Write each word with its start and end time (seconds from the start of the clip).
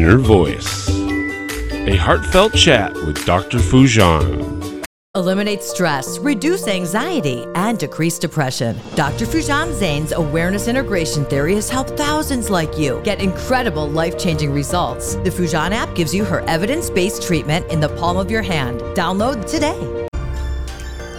Inner 0.00 0.16
Voice, 0.16 0.88
a 0.88 1.94
heartfelt 1.94 2.54
chat 2.54 2.94
with 3.04 3.22
Dr. 3.26 3.58
Foojan. 3.58 4.82
Eliminate 5.14 5.62
stress, 5.62 6.16
reduce 6.20 6.66
anxiety, 6.68 7.44
and 7.54 7.78
decrease 7.78 8.18
depression. 8.18 8.80
Dr. 8.94 9.26
Foojan 9.26 9.74
Zeine's 9.74 10.12
awareness 10.12 10.68
integration 10.68 11.26
theory 11.26 11.54
has 11.54 11.68
helped 11.68 11.98
thousands 11.98 12.48
like 12.48 12.78
you 12.78 13.02
get 13.04 13.20
incredible 13.20 13.90
life 13.90 14.16
changing 14.16 14.54
results. 14.54 15.16
The 15.16 15.30
Foojan 15.30 15.72
app 15.72 15.94
gives 15.94 16.14
you 16.14 16.24
her 16.24 16.40
evidence 16.48 16.88
based 16.88 17.22
treatment 17.22 17.70
in 17.70 17.78
the 17.78 17.90
palm 17.96 18.16
of 18.16 18.30
your 18.30 18.40
hand. 18.40 18.80
Download 18.96 19.44
today. 19.44 19.99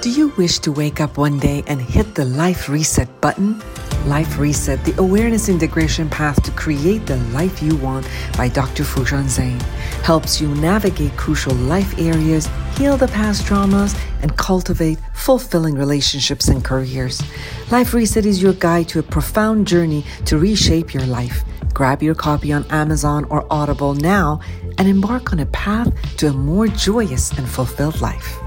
Do 0.01 0.09
you 0.09 0.29
wish 0.29 0.57
to 0.59 0.71
wake 0.71 0.99
up 0.99 1.19
one 1.19 1.37
day 1.37 1.63
and 1.67 1.79
hit 1.79 2.15
the 2.15 2.25
life 2.25 2.67
reset 2.67 3.21
button? 3.21 3.61
Life 4.07 4.39
Reset, 4.39 4.83
the 4.83 4.99
awareness 4.99 5.47
integration 5.47 6.09
path 6.09 6.41
to 6.41 6.49
create 6.53 7.05
the 7.05 7.17
life 7.37 7.61
you 7.61 7.75
want 7.75 8.09
by 8.35 8.47
Dr. 8.47 8.81
Foojan 8.81 9.25
Zeine, 9.25 9.61
helps 10.01 10.41
you 10.41 10.47
navigate 10.55 11.15
crucial 11.17 11.53
life 11.53 11.93
areas, 11.99 12.49
heal 12.77 12.97
the 12.97 13.09
past 13.09 13.45
traumas, 13.45 13.95
and 14.23 14.35
cultivate 14.37 14.97
fulfilling 15.13 15.75
relationships 15.75 16.47
and 16.47 16.65
careers. 16.65 17.21
Life 17.69 17.93
Reset 17.93 18.25
is 18.25 18.41
your 18.41 18.53
guide 18.53 18.87
to 18.89 18.97
a 18.97 19.03
profound 19.03 19.67
journey 19.67 20.03
to 20.25 20.39
reshape 20.39 20.95
your 20.95 21.05
life. 21.05 21.43
Grab 21.75 22.01
your 22.01 22.15
copy 22.15 22.51
on 22.51 22.65
Amazon 22.71 23.25
or 23.25 23.45
Audible 23.53 23.93
now 23.93 24.41
and 24.79 24.87
embark 24.87 25.31
on 25.31 25.37
a 25.37 25.45
path 25.45 25.93
to 26.17 26.29
a 26.29 26.33
more 26.33 26.67
joyous 26.67 27.31
and 27.37 27.47
fulfilled 27.47 28.01
life. 28.01 28.40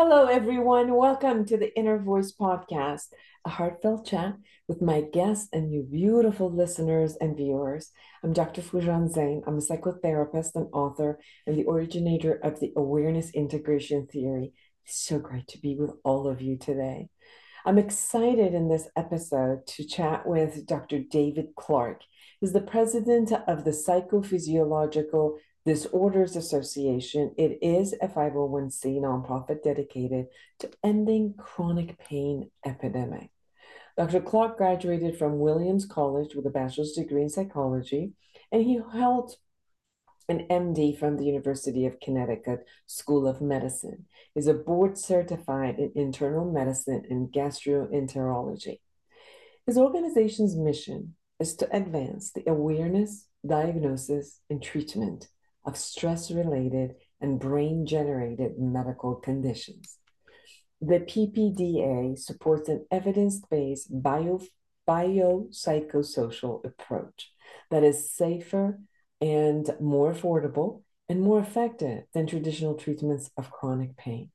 Hello, 0.00 0.26
everyone. 0.26 0.94
Welcome 0.94 1.44
to 1.46 1.56
the 1.56 1.76
Inner 1.76 1.98
Voice 1.98 2.30
Podcast, 2.30 3.06
a 3.44 3.50
heartfelt 3.50 4.06
chat 4.06 4.36
with 4.68 4.80
my 4.80 5.00
guests 5.00 5.48
and 5.52 5.72
you 5.72 5.82
beautiful 5.82 6.54
listeners 6.54 7.16
and 7.20 7.36
viewers. 7.36 7.90
I'm 8.22 8.32
Dr. 8.32 8.62
Foojan 8.62 9.12
Zeine. 9.12 9.42
I'm 9.44 9.58
a 9.58 9.60
psychotherapist 9.60 10.54
and 10.54 10.68
author 10.72 11.18
and 11.48 11.58
the 11.58 11.66
originator 11.66 12.34
of 12.34 12.60
the 12.60 12.72
Awareness 12.76 13.32
Integration 13.32 14.06
Theory. 14.06 14.52
It's 14.86 15.04
so 15.04 15.18
great 15.18 15.48
to 15.48 15.58
be 15.58 15.74
with 15.74 15.90
all 16.04 16.28
of 16.28 16.40
you 16.40 16.56
today. 16.56 17.08
I'm 17.66 17.76
excited 17.76 18.54
in 18.54 18.68
this 18.68 18.88
episode 18.96 19.66
to 19.66 19.84
chat 19.84 20.28
with 20.28 20.64
Dr. 20.64 21.00
David 21.00 21.56
Clarke. 21.56 22.02
He's 22.40 22.52
the 22.52 22.60
president 22.60 23.32
of 23.48 23.64
the 23.64 23.72
Psychophysiological 23.72 25.38
Disorders 25.68 26.34
Association. 26.34 27.34
It 27.36 27.58
is 27.60 27.92
a 28.00 28.08
501c 28.08 29.02
nonprofit 29.02 29.62
dedicated 29.62 30.28
to 30.60 30.70
ending 30.82 31.34
chronic 31.36 31.98
pain 31.98 32.50
epidemic. 32.64 33.28
Dr. 33.94 34.22
Clarke 34.22 34.56
graduated 34.56 35.18
from 35.18 35.40
Williams 35.40 35.84
College 35.84 36.34
with 36.34 36.46
a 36.46 36.50
bachelor's 36.50 36.92
degree 36.92 37.20
in 37.20 37.28
psychology, 37.28 38.12
and 38.50 38.62
he 38.62 38.80
held 38.94 39.34
an 40.26 40.46
MD 40.48 40.98
from 40.98 41.18
the 41.18 41.26
University 41.26 41.84
of 41.84 42.00
Connecticut 42.00 42.64
School 42.86 43.28
of 43.28 43.42
Medicine. 43.42 44.06
He's 44.32 44.46
a 44.46 44.54
board 44.54 44.96
certified 44.96 45.78
in 45.78 45.92
internal 45.94 46.50
medicine 46.50 47.02
and 47.10 47.30
gastroenterology. 47.30 48.80
His 49.66 49.76
organization's 49.76 50.56
mission 50.56 51.14
is 51.38 51.54
to 51.56 51.76
advance 51.76 52.32
the 52.32 52.48
awareness, 52.48 53.26
diagnosis, 53.46 54.40
and 54.48 54.62
treatment 54.62 55.28
of 55.68 55.76
stress 55.76 56.30
related 56.30 56.94
and 57.20 57.38
brain 57.38 57.84
generated 57.84 58.58
medical 58.58 59.14
conditions. 59.14 59.98
The 60.80 61.00
PPDA 61.00 62.18
supports 62.18 62.70
an 62.70 62.86
evidence 62.90 63.40
based 63.50 63.88
bio, 63.90 64.40
biopsychosocial 64.88 66.64
approach 66.64 67.32
that 67.70 67.84
is 67.84 68.10
safer 68.10 68.80
and 69.20 69.68
more 69.78 70.14
affordable 70.14 70.84
and 71.06 71.20
more 71.20 71.40
effective 71.40 72.04
than 72.14 72.26
traditional 72.26 72.74
treatments 72.74 73.30
of 73.36 73.50
chronic 73.50 73.94
pain. 73.98 74.30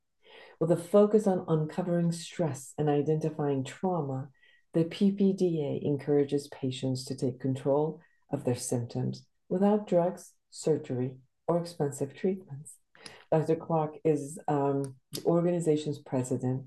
With 0.60 0.72
a 0.72 0.78
focus 0.78 1.26
on 1.26 1.46
uncovering 1.48 2.12
stress 2.12 2.76
and 2.78 2.90
identifying 2.90 3.64
trauma, 3.64 4.30
the 4.74 4.86
PPDA 4.86 5.84
encourages 5.84 6.48
patients 6.50 7.06
to 7.06 7.16
take 7.16 7.40
control 7.40 8.02
of 8.32 8.44
their 8.44 8.56
symptoms 8.56 9.26
without 9.50 9.88
drugs, 9.88 10.34
surgery, 10.52 11.16
or 11.48 11.59
expensive 11.59 12.16
treatments. 12.16 12.78
Dr. 13.31 13.56
Clarke 13.56 13.98
is 14.04 14.40
um, 14.48 14.96
the 15.12 15.24
organization's 15.26 16.00
president, 16.00 16.64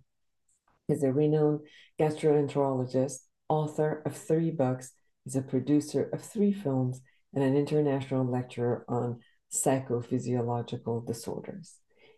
is 0.89 1.03
a 1.03 1.13
renowned 1.13 1.63
gastroenterologist, 1.99 3.19
author 3.49 4.03
of 4.05 4.17
three 4.17 4.51
books, 4.51 4.93
is 5.25 5.37
a 5.37 5.43
producer 5.43 6.11
of 6.13 6.21
three 6.23 6.53
films, 6.53 7.01
and 7.35 7.45
an 7.45 7.57
international 7.57 8.25
lecturer 8.25 8.85
on 8.89 9.21
psychophysiological 9.53 11.07
disorders. 11.07 11.77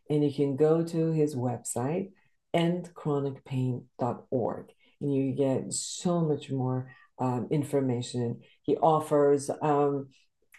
And 0.09 0.25
you 0.25 0.33
can 0.33 0.57
go 0.57 0.83
to 0.83 1.13
his 1.13 1.35
website, 1.35 2.13
endchronicpain.org, 2.55 4.73
and 5.01 5.15
you 5.15 5.33
get 5.33 5.73
so 5.73 6.21
much 6.21 6.51
more 6.51 6.91
um, 7.19 7.49
information. 7.51 8.41
He 8.63 8.77
offers 8.77 9.51
um, 9.63 10.09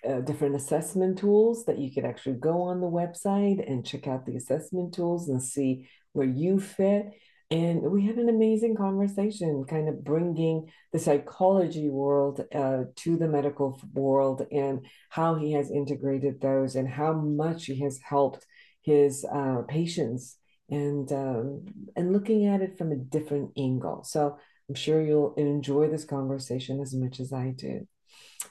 uh, 0.07 0.21
different 0.21 0.55
assessment 0.55 1.17
tools 1.17 1.65
that 1.65 1.77
you 1.77 1.91
could 1.91 2.05
actually 2.05 2.35
go 2.35 2.61
on 2.63 2.81
the 2.81 2.87
website 2.87 3.65
and 3.69 3.85
check 3.85 4.07
out 4.07 4.25
the 4.25 4.35
assessment 4.35 4.93
tools 4.93 5.29
and 5.29 5.41
see 5.41 5.87
where 6.13 6.27
you 6.27 6.59
fit. 6.59 7.11
And 7.51 7.81
we 7.81 8.05
had 8.05 8.17
an 8.17 8.29
amazing 8.29 8.75
conversation, 8.75 9.65
kind 9.67 9.89
of 9.89 10.03
bringing 10.03 10.69
the 10.93 10.99
psychology 10.99 11.89
world 11.89 12.45
uh, 12.53 12.83
to 12.97 13.17
the 13.17 13.27
medical 13.27 13.81
world 13.93 14.45
and 14.51 14.85
how 15.09 15.35
he 15.35 15.53
has 15.53 15.71
integrated 15.71 16.41
those 16.41 16.75
and 16.75 16.87
how 16.87 17.13
much 17.13 17.65
he 17.65 17.81
has 17.81 17.99
helped 18.03 18.45
his 18.81 19.25
uh, 19.25 19.63
patients 19.67 20.37
and 20.69 21.11
um, 21.11 21.65
and 21.95 22.13
looking 22.13 22.45
at 22.45 22.61
it 22.61 22.77
from 22.77 22.91
a 22.91 22.95
different 22.95 23.51
angle. 23.57 24.03
So 24.03 24.37
I'm 24.67 24.75
sure 24.75 25.01
you'll 25.01 25.33
enjoy 25.33 25.89
this 25.89 26.05
conversation 26.05 26.79
as 26.79 26.93
much 26.93 27.19
as 27.19 27.33
I 27.33 27.53
did. 27.57 27.87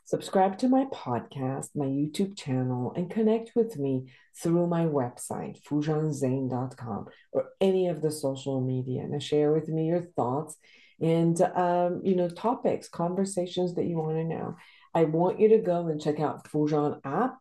Subscribe 0.08 0.56
to 0.56 0.70
my 0.70 0.86
podcast, 0.86 1.68
my 1.74 1.84
YouTube 1.84 2.34
channel, 2.34 2.94
and 2.96 3.10
connect 3.10 3.54
with 3.54 3.76
me 3.76 4.06
through 4.42 4.66
my 4.66 4.86
website, 4.86 5.62
foojanzeine.com, 5.64 7.08
or 7.32 7.50
any 7.60 7.88
of 7.88 8.00
the 8.00 8.10
social 8.10 8.62
media. 8.62 9.02
And 9.02 9.22
share 9.22 9.52
with 9.52 9.68
me 9.68 9.88
your 9.88 10.04
thoughts 10.16 10.56
and 10.98 11.38
um, 11.42 12.00
you 12.02 12.16
know 12.16 12.30
topics, 12.30 12.88
conversations 12.88 13.74
that 13.74 13.84
you 13.84 13.98
want 13.98 14.16
to 14.16 14.24
know. 14.24 14.56
I 14.94 15.04
want 15.04 15.40
you 15.40 15.50
to 15.50 15.58
go 15.58 15.88
and 15.88 16.00
check 16.00 16.20
out 16.20 16.48
Foojan 16.48 17.00
app 17.04 17.36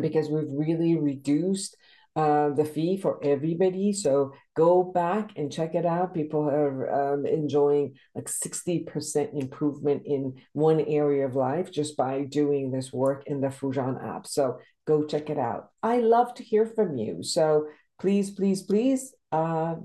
because 0.00 0.28
we've 0.28 0.50
really 0.50 0.98
reduced 0.98 1.76
uh, 2.18 2.50
the 2.50 2.64
fee 2.64 2.96
for 2.96 3.24
everybody. 3.24 3.92
So 3.92 4.32
go 4.56 4.82
back 4.82 5.30
and 5.36 5.52
check 5.52 5.76
it 5.76 5.86
out. 5.86 6.14
People 6.14 6.48
are 6.48 7.14
um, 7.14 7.24
enjoying 7.24 7.94
like 8.12 8.24
60% 8.24 9.40
improvement 9.40 10.02
in 10.04 10.34
one 10.52 10.80
area 10.80 11.26
of 11.26 11.36
life 11.36 11.70
just 11.70 11.96
by 11.96 12.24
doing 12.24 12.72
this 12.72 12.92
work 12.92 13.22
in 13.28 13.40
the 13.40 13.48
Foojan 13.48 14.04
app. 14.04 14.26
So 14.26 14.58
go 14.84 15.04
check 15.04 15.30
it 15.30 15.38
out. 15.38 15.68
I 15.80 15.98
love 15.98 16.34
to 16.34 16.42
hear 16.42 16.66
from 16.66 16.96
you. 16.96 17.22
So 17.22 17.68
please, 18.00 18.32
please, 18.32 18.62
please 18.62 19.14
uh, 19.30 19.76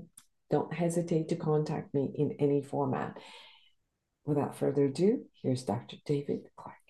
don't 0.50 0.74
hesitate 0.74 1.28
to 1.28 1.36
contact 1.36 1.94
me 1.94 2.10
in 2.16 2.32
any 2.40 2.62
format. 2.62 3.16
Without 4.26 4.56
further 4.56 4.86
ado, 4.86 5.22
here's 5.40 5.62
Dr. 5.62 5.98
David 6.04 6.48
Clarke. 6.56 6.83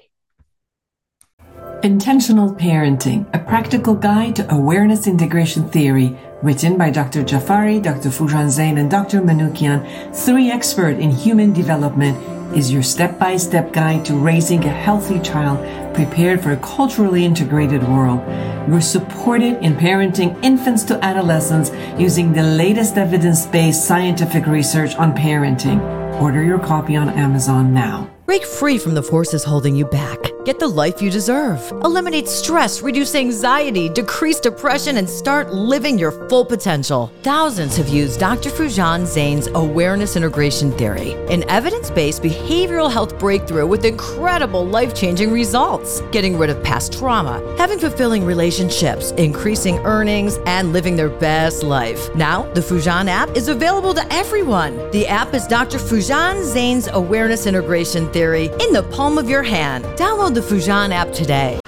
Intentional 1.85 2.51
Parenting, 2.55 3.27
a 3.35 3.39
practical 3.39 3.95
guide 3.95 4.37
to 4.37 4.55
awareness 4.55 5.07
integration 5.07 5.69
theory, 5.69 6.17
written 6.43 6.79
by 6.79 6.89
Dr. 6.89 7.23
Jafari, 7.23 7.83
Dr. 7.83 8.09
Foojan 8.09 8.49
Zeine, 8.49 8.81
and 8.81 8.91
Dr. 8.91 9.21
Manoukian, 9.21 9.85
three 10.17 10.51
experts 10.51 10.99
in 10.99 11.11
human 11.11 11.53
development, 11.53 12.17
is 12.57 12.73
your 12.73 12.83
step-by-step 12.83 13.75
guide 13.75 14.03
to 14.07 14.15
raising 14.15 14.65
a 14.65 14.69
healthy 14.69 15.21
child 15.21 15.59
prepared 15.95 16.43
for 16.43 16.53
a 16.53 16.57
culturally 16.57 17.27
integrated 17.27 17.87
world. 17.87 18.21
You're 18.67 18.81
supported 18.81 19.63
in 19.63 19.75
parenting 19.75 20.43
infants 20.43 20.85
to 20.85 21.05
adolescents 21.05 21.71
using 22.01 22.33
the 22.33 22.45
latest 22.45 22.97
evidence-based 22.97 23.85
scientific 23.85 24.47
research 24.47 24.95
on 24.97 25.15
parenting. 25.15 25.83
Order 26.19 26.43
your 26.43 26.61
copy 26.61 26.97
on 26.97 27.11
Amazon 27.11 27.75
now. 27.75 28.14
Break 28.27 28.45
free 28.45 28.79
from 28.79 28.95
the 28.95 29.03
forces 29.03 29.45
holding 29.45 29.77
you 29.77 29.85
back 29.85 30.35
Get 30.45 30.59
the 30.59 30.69
life 30.69 31.01
you 31.01 31.11
deserve. 31.11 31.59
Eliminate 31.83 32.29
stress, 32.29 32.83
reduce 32.83 33.15
anxiety, 33.15 33.89
decrease 33.89 34.41
depression, 34.41 34.99
and 34.99 35.09
start 35.09 35.55
living 35.55 35.99
your 35.99 36.11
full 36.29 36.45
potential. 36.45 37.11
Thousands 37.23 37.79
have 37.79 37.89
used 37.89 38.21
Dr. 38.21 38.51
Foojan 38.51 39.07
Zeine's 39.07 39.47
awareness 39.55 40.17
integration 40.17 40.71
theory, 40.73 41.15
an 41.33 41.49
evidence 41.49 41.91
based 41.91 42.23
behavioral 42.23 42.93
health 42.93 43.19
breakthrough 43.19 43.67
with 43.67 43.87
incredible 43.87 44.67
life 44.67 44.95
changing 44.95 45.33
results. 45.33 46.03
Getting 46.13 46.37
rid 46.37 46.51
of 46.51 46.63
past 46.63 46.93
trauma, 46.93 47.43
having 47.57 47.79
fulfilling 47.79 48.23
relationships, 48.23 49.13
increasing 49.13 49.79
earnings, 49.79 50.39
and 50.45 50.75
living 50.75 50.95
their 50.95 51.09
best 51.09 51.63
life. 51.63 52.15
Now, 52.15 52.43
the 52.53 52.61
Foojan 52.61 53.09
app 53.09 53.31
is 53.31 53.49
available 53.49 53.95
to 53.95 54.13
everyone. 54.13 54.91
The 54.91 55.07
app 55.07 55.33
is 55.33 55.47
Dr. 55.47 55.79
Foojan 55.79 56.45
Zeine's 56.45 56.87
awareness 56.89 57.47
integration 57.47 58.13
theory 58.15 58.45
in 58.61 58.73
the 58.73 58.87
palm 58.93 59.19
of 59.19 59.29
your 59.29 59.43
hand. 59.43 59.85
Download 59.99 60.35
the 60.35 60.41
Foojan 60.41 60.93
app 60.93 61.13
today. 61.13 61.59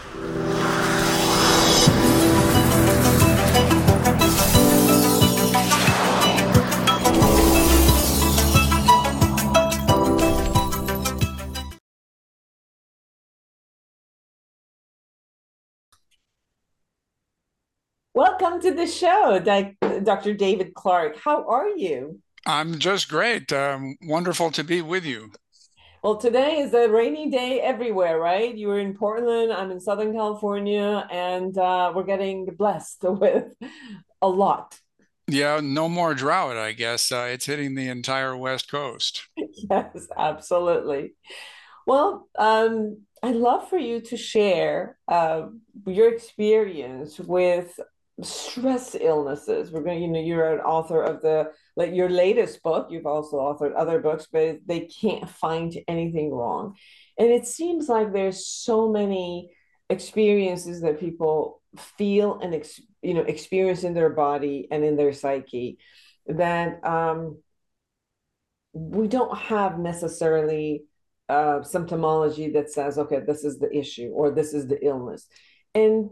Welcome 18.14 18.60
to 18.60 18.72
the 18.72 18.87
show, 18.87 19.40
Dr. 19.40 20.34
David 20.34 20.75
Clarke. 20.75 21.19
How 21.19 21.44
are 21.49 21.70
you? 21.70 22.20
I'm 22.46 22.78
just 22.78 23.08
great. 23.08 23.52
Um, 23.52 23.96
wonderful 24.00 24.52
to 24.52 24.62
be 24.62 24.81
with 24.81 25.04
you. 25.04 25.32
Well, 26.06 26.19
today 26.19 26.58
is 26.58 26.73
a 26.73 26.88
rainy 26.88 27.31
day 27.31 27.61
everywhere, 27.61 28.20
right? 28.20 28.55
You 28.55 28.69
were 28.69 28.79
in 28.79 28.94
Portland, 28.94 29.53
I'm 29.53 29.73
in 29.73 29.81
Southern 29.81 30.12
California, 30.12 31.05
and 31.11 31.58
uh, 31.58 31.91
we're 31.93 32.05
getting 32.05 32.44
blessed 32.44 32.99
with 33.03 33.53
a 34.23 34.29
lot. 34.29 34.79
Yeah, 35.26 35.58
no 35.61 35.88
more 35.88 36.14
drought, 36.14 36.56
I 36.56 36.75
guess. 36.75 37.11
Uh, 37.11 37.26
it's 37.32 37.47
hitting 37.47 37.75
the 37.75 37.88
entire 37.88 38.37
West 38.37 38.70
Coast. 38.70 39.26
yes, 39.37 40.06
absolutely. 40.17 41.17
Well, 41.88 42.29
um, 42.38 43.00
I'd 43.20 43.35
love 43.35 43.69
for 43.69 43.79
you 43.79 44.00
to 44.02 44.17
share 44.17 44.99
uh, 45.09 45.49
your 45.88 46.14
experience 46.14 47.19
with 47.19 47.81
stress 48.23 48.94
illnesses. 48.94 49.73
We're 49.73 49.82
going, 49.82 50.02
you 50.02 50.09
know, 50.09 50.20
you're 50.20 50.55
an 50.55 50.61
author 50.61 51.02
of 51.02 51.20
the 51.20 51.50
like 51.76 51.94
your 51.94 52.08
latest 52.08 52.62
book. 52.62 52.88
You've 52.90 53.06
also 53.06 53.37
authored 53.37 53.75
other 53.76 54.00
books, 54.00 54.26
but 54.31 54.61
they 54.67 54.81
can't 54.81 55.28
find 55.28 55.76
anything 55.87 56.32
wrong. 56.32 56.76
And 57.19 57.31
it 57.31 57.46
seems 57.46 57.88
like 57.88 58.12
there's 58.12 58.46
so 58.46 58.90
many 58.90 59.50
experiences 59.88 60.81
that 60.81 60.99
people 60.99 61.62
feel 61.76 62.40
and 62.40 62.55
ex, 62.55 62.81
you 63.02 63.14
know 63.14 63.20
experience 63.20 63.84
in 63.84 63.94
their 63.94 64.11
body 64.11 64.67
and 64.70 64.82
in 64.82 64.96
their 64.96 65.12
psyche 65.12 65.78
that 66.26 66.84
um, 66.84 67.38
we 68.73 69.06
don't 69.06 69.37
have 69.38 69.78
necessarily 69.78 70.84
uh, 71.28 71.61
symptomology 71.61 72.52
that 72.55 72.70
says, 72.70 72.99
okay, 72.99 73.20
this 73.20 73.44
is 73.44 73.58
the 73.58 73.75
issue 73.76 74.08
or 74.08 74.31
this 74.31 74.52
is 74.55 74.67
the 74.67 74.84
illness. 74.84 75.28
And 75.75 76.11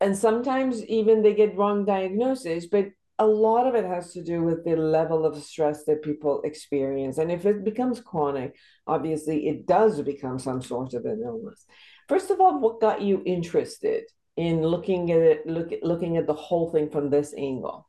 and 0.00 0.16
sometimes 0.16 0.84
even 0.86 1.22
they 1.22 1.32
get 1.32 1.56
wrong 1.56 1.84
diagnosis 1.84 2.66
but 2.66 2.88
a 3.18 3.26
lot 3.26 3.66
of 3.66 3.74
it 3.74 3.84
has 3.84 4.12
to 4.12 4.22
do 4.22 4.42
with 4.42 4.64
the 4.64 4.76
level 4.76 5.24
of 5.24 5.42
stress 5.42 5.84
that 5.84 6.02
people 6.02 6.42
experience. 6.42 7.18
And 7.18 7.30
if 7.30 7.46
it 7.46 7.64
becomes 7.64 8.00
chronic 8.00 8.56
obviously 8.86 9.48
it 9.48 9.66
does 9.66 10.00
become 10.02 10.38
some 10.38 10.62
sort 10.62 10.94
of 10.94 11.04
an 11.04 11.22
illness. 11.24 11.64
First 12.08 12.30
of 12.30 12.40
all 12.40 12.58
what 12.58 12.80
got 12.80 13.02
you 13.02 13.22
interested 13.24 14.04
in 14.36 14.62
looking 14.62 15.12
at 15.12 15.20
it 15.20 15.46
look, 15.46 15.72
looking 15.82 16.16
at 16.16 16.26
the 16.26 16.34
whole 16.34 16.70
thing 16.70 16.90
from 16.90 17.10
this 17.10 17.34
angle 17.36 17.86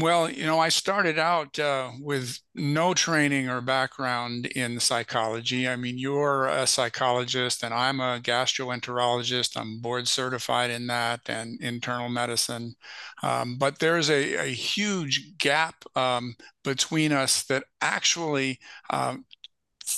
well, 0.00 0.30
you 0.30 0.46
know, 0.46 0.58
I 0.58 0.70
started 0.70 1.18
out 1.18 1.58
uh, 1.58 1.90
with 2.00 2.38
no 2.54 2.94
training 2.94 3.48
or 3.48 3.60
background 3.60 4.46
in 4.46 4.80
psychology. 4.80 5.68
I 5.68 5.76
mean, 5.76 5.98
you're 5.98 6.46
a 6.48 6.66
psychologist, 6.66 7.62
and 7.62 7.74
I'm 7.74 8.00
a 8.00 8.18
gastroenterologist. 8.22 9.54
I'm 9.54 9.80
board 9.80 10.08
certified 10.08 10.70
in 10.70 10.86
that 10.86 11.20
and 11.28 11.60
internal 11.60 12.08
medicine. 12.08 12.74
Um, 13.22 13.58
but 13.58 13.80
there's 13.80 14.08
a, 14.08 14.36
a 14.36 14.52
huge 14.52 15.36
gap 15.36 15.84
um, 15.94 16.36
between 16.64 17.12
us 17.12 17.42
that 17.44 17.64
actually 17.82 18.60
um, 18.88 19.26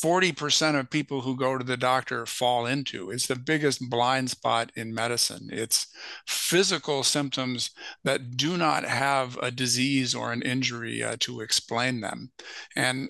40% 0.01 0.79
of 0.79 0.91
people 0.91 1.21
who 1.23 1.37
go 1.37 1.59
to 1.59 1.65
the 1.65 1.77
doctor 1.77 2.27
fall 2.27 2.67
into. 2.67 3.11
It's 3.11 3.27
the 3.27 3.37
biggest 3.37 3.89
blind 3.89 4.31
spot 4.31 4.73
in 4.75 4.95
medicine. 4.95 5.49
It's 5.53 5.87
physical 6.27 7.03
symptoms 7.03 7.71
that 8.05 8.37
do 8.37 8.57
not 8.57 8.85
have 8.85 9.37
a 9.39 9.51
disease 9.51 10.15
or 10.15 10.33
an 10.33 10.43
injury 10.43 11.03
uh, 11.03 11.17
to 11.21 11.41
explain 11.41 12.01
them. 12.01 12.31
And 12.77 13.09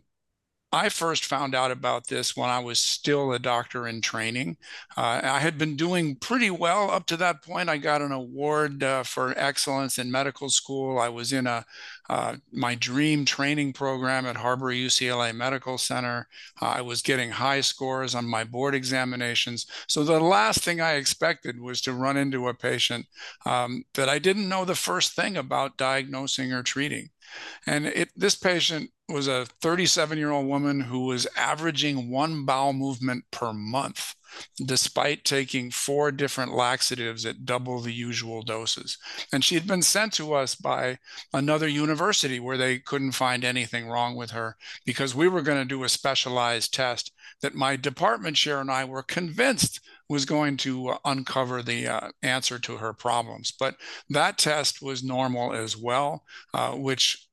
I 0.74 0.88
first 0.88 1.24
found 1.24 1.54
out 1.54 1.70
about 1.70 2.08
this 2.08 2.36
when 2.36 2.50
I 2.50 2.58
was 2.58 2.80
still 2.80 3.32
a 3.32 3.38
doctor 3.38 3.86
in 3.86 4.00
training. 4.00 4.56
Uh, 4.96 5.20
I 5.22 5.38
had 5.38 5.56
been 5.56 5.76
doing 5.76 6.16
pretty 6.16 6.50
well 6.50 6.90
up 6.90 7.06
to 7.06 7.16
that 7.18 7.44
point. 7.44 7.68
I 7.68 7.76
got 7.76 8.02
an 8.02 8.10
award 8.10 8.82
uh, 8.82 9.04
for 9.04 9.38
excellence 9.38 9.98
in 9.98 10.10
medical 10.10 10.48
school. 10.48 10.98
I 10.98 11.08
was 11.08 11.32
in 11.32 11.46
a 11.46 11.64
uh, 12.10 12.36
my 12.52 12.74
dream 12.74 13.24
training 13.24 13.72
program 13.72 14.26
at 14.26 14.36
Harbor 14.36 14.72
UCLA 14.72 15.34
Medical 15.34 15.78
Center. 15.78 16.26
Uh, 16.60 16.66
I 16.66 16.80
was 16.82 17.02
getting 17.02 17.30
high 17.30 17.60
scores 17.60 18.14
on 18.14 18.26
my 18.26 18.42
board 18.42 18.74
examinations. 18.74 19.66
So 19.86 20.02
the 20.02 20.20
last 20.20 20.60
thing 20.60 20.80
I 20.80 20.94
expected 20.94 21.60
was 21.60 21.80
to 21.82 21.92
run 21.92 22.16
into 22.16 22.48
a 22.48 22.54
patient 22.54 23.06
um, 23.46 23.84
that 23.94 24.08
I 24.08 24.18
didn't 24.18 24.48
know 24.48 24.64
the 24.64 24.74
first 24.74 25.12
thing 25.12 25.36
about 25.36 25.78
diagnosing 25.78 26.52
or 26.52 26.62
treating. 26.64 27.10
And 27.66 27.86
it, 27.86 28.10
this 28.16 28.34
patient 28.34 28.90
was 29.08 29.28
a 29.28 29.46
37 29.60 30.16
year 30.16 30.30
old 30.30 30.46
woman 30.46 30.80
who 30.80 31.00
was 31.06 31.26
averaging 31.36 32.10
one 32.10 32.44
bowel 32.44 32.72
movement 32.72 33.24
per 33.30 33.52
month, 33.52 34.14
despite 34.64 35.24
taking 35.24 35.70
four 35.70 36.10
different 36.10 36.54
laxatives 36.54 37.26
at 37.26 37.44
double 37.44 37.80
the 37.80 37.92
usual 37.92 38.42
doses. 38.42 38.96
And 39.32 39.44
she 39.44 39.54
had 39.54 39.66
been 39.66 39.82
sent 39.82 40.14
to 40.14 40.32
us 40.32 40.54
by 40.54 40.98
another 41.32 41.68
university 41.68 42.40
where 42.40 42.56
they 42.56 42.78
couldn't 42.78 43.12
find 43.12 43.44
anything 43.44 43.88
wrong 43.88 44.16
with 44.16 44.30
her 44.30 44.56
because 44.86 45.14
we 45.14 45.28
were 45.28 45.42
going 45.42 45.58
to 45.58 45.68
do 45.68 45.84
a 45.84 45.88
specialized 45.88 46.72
test 46.72 47.12
that 47.42 47.54
my 47.54 47.76
department 47.76 48.36
chair 48.36 48.60
and 48.60 48.70
I 48.70 48.84
were 48.84 49.02
convinced 49.02 49.80
was 50.08 50.24
going 50.24 50.56
to 50.58 50.88
uh, 50.88 50.98
uncover 51.04 51.62
the 51.62 51.88
uh, 51.88 52.10
answer 52.22 52.58
to 52.58 52.76
her 52.76 52.92
problems. 52.92 53.52
But 53.58 53.76
that 54.10 54.38
test 54.38 54.82
was 54.82 55.02
normal 55.02 55.52
as 55.52 55.76
well, 55.76 56.24
uh, 56.52 56.72
which 56.72 57.28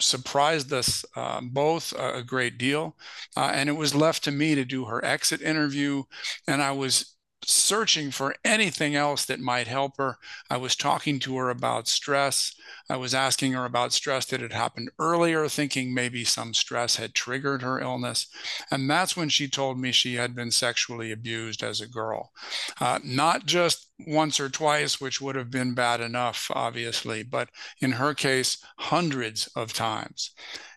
surprised 0.00 0.72
us 0.72 1.04
uh, 1.14 1.40
both 1.40 1.92
a 1.98 2.22
great 2.22 2.58
deal. 2.58 2.96
Uh, 3.36 3.50
and 3.54 3.68
it 3.68 3.72
was 3.76 3.94
left 3.94 4.24
to 4.24 4.30
me 4.30 4.54
to 4.54 4.64
do 4.64 4.84
her 4.84 5.04
exit 5.04 5.40
interview. 5.40 6.02
And 6.46 6.60
I 6.62 6.72
was 6.72 7.15
searching 7.44 8.10
for 8.10 8.34
anything 8.44 8.96
else 8.96 9.24
that 9.26 9.40
might 9.40 9.66
help 9.66 9.98
her. 9.98 10.16
I 10.50 10.56
was 10.56 10.74
talking 10.74 11.18
to 11.20 11.36
her 11.36 11.50
about 11.50 11.86
stress. 11.88 12.54
I 12.88 12.96
was 12.96 13.14
asking 13.14 13.52
her 13.52 13.64
about 13.64 13.92
stress 13.92 14.26
that 14.26 14.40
had 14.40 14.52
happened 14.52 14.90
earlier, 14.98 15.48
thinking 15.48 15.92
maybe 15.92 16.24
some 16.24 16.54
stress 16.54 16.96
had 16.96 17.14
triggered 17.14 17.62
her 17.62 17.80
illness. 17.80 18.28
And 18.70 18.88
that's 18.88 19.16
when 19.16 19.28
she 19.28 19.48
told 19.48 19.78
me 19.78 19.92
she 19.92 20.14
had 20.14 20.34
been 20.34 20.50
sexually 20.50 21.12
abused 21.12 21.62
as 21.62 21.80
a 21.80 21.88
girl. 21.88 22.32
Uh, 22.80 22.98
not 23.04 23.46
just 23.46 23.90
once 24.06 24.40
or 24.40 24.48
twice, 24.48 25.00
which 25.00 25.20
would 25.20 25.36
have 25.36 25.50
been 25.50 25.74
bad 25.74 26.00
enough, 26.00 26.50
obviously, 26.54 27.22
but 27.22 27.48
in 27.80 27.92
her 27.92 28.14
case, 28.14 28.58
hundreds 28.78 29.46
of 29.48 29.72
times. 29.72 30.32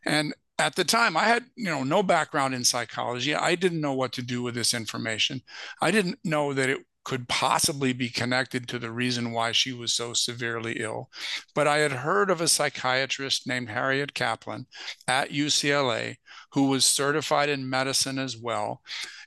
And 0.06 0.34
at 0.60 0.76
the 0.76 0.84
time 0.84 1.18
i 1.18 1.24
had 1.24 1.46
you 1.56 1.66
know 1.66 1.84
no 1.84 2.04
background 2.04 2.54
in 2.54 2.64
psychology 2.64 3.34
i 3.34 3.56
didn't 3.56 3.82
know 3.82 3.94
what 3.94 4.12
to 4.12 4.22
do 4.22 4.44
with 4.44 4.54
this 4.54 4.74
information 4.74 5.42
i 5.82 5.90
didn't 5.90 6.20
know 6.24 6.54
that 6.54 6.70
it 6.70 6.80
could 7.06 7.28
possibly 7.30 7.94
be 7.94 8.10
connected 8.10 8.68
to 8.68 8.78
the 8.78 8.92
reason 8.92 9.32
why 9.32 9.52
she 9.52 9.74
was 9.74 9.94
so 9.94 10.14
severely 10.14 10.74
ill 10.80 11.10
but 11.56 11.68
i 11.68 11.78
had 11.78 11.92
heard 11.92 12.30
of 12.30 12.42
a 12.42 12.48
psychiatrist 12.48 13.48
named 13.48 13.70
harriet 13.70 14.14
kaplan 14.14 14.68
at 15.08 15.30
ucla 15.30 16.16
who 16.52 16.68
was 16.68 16.86
certified 16.86 17.50
in 17.50 17.68
medicine 17.68 18.20
as 18.20 18.38
well 18.38 18.82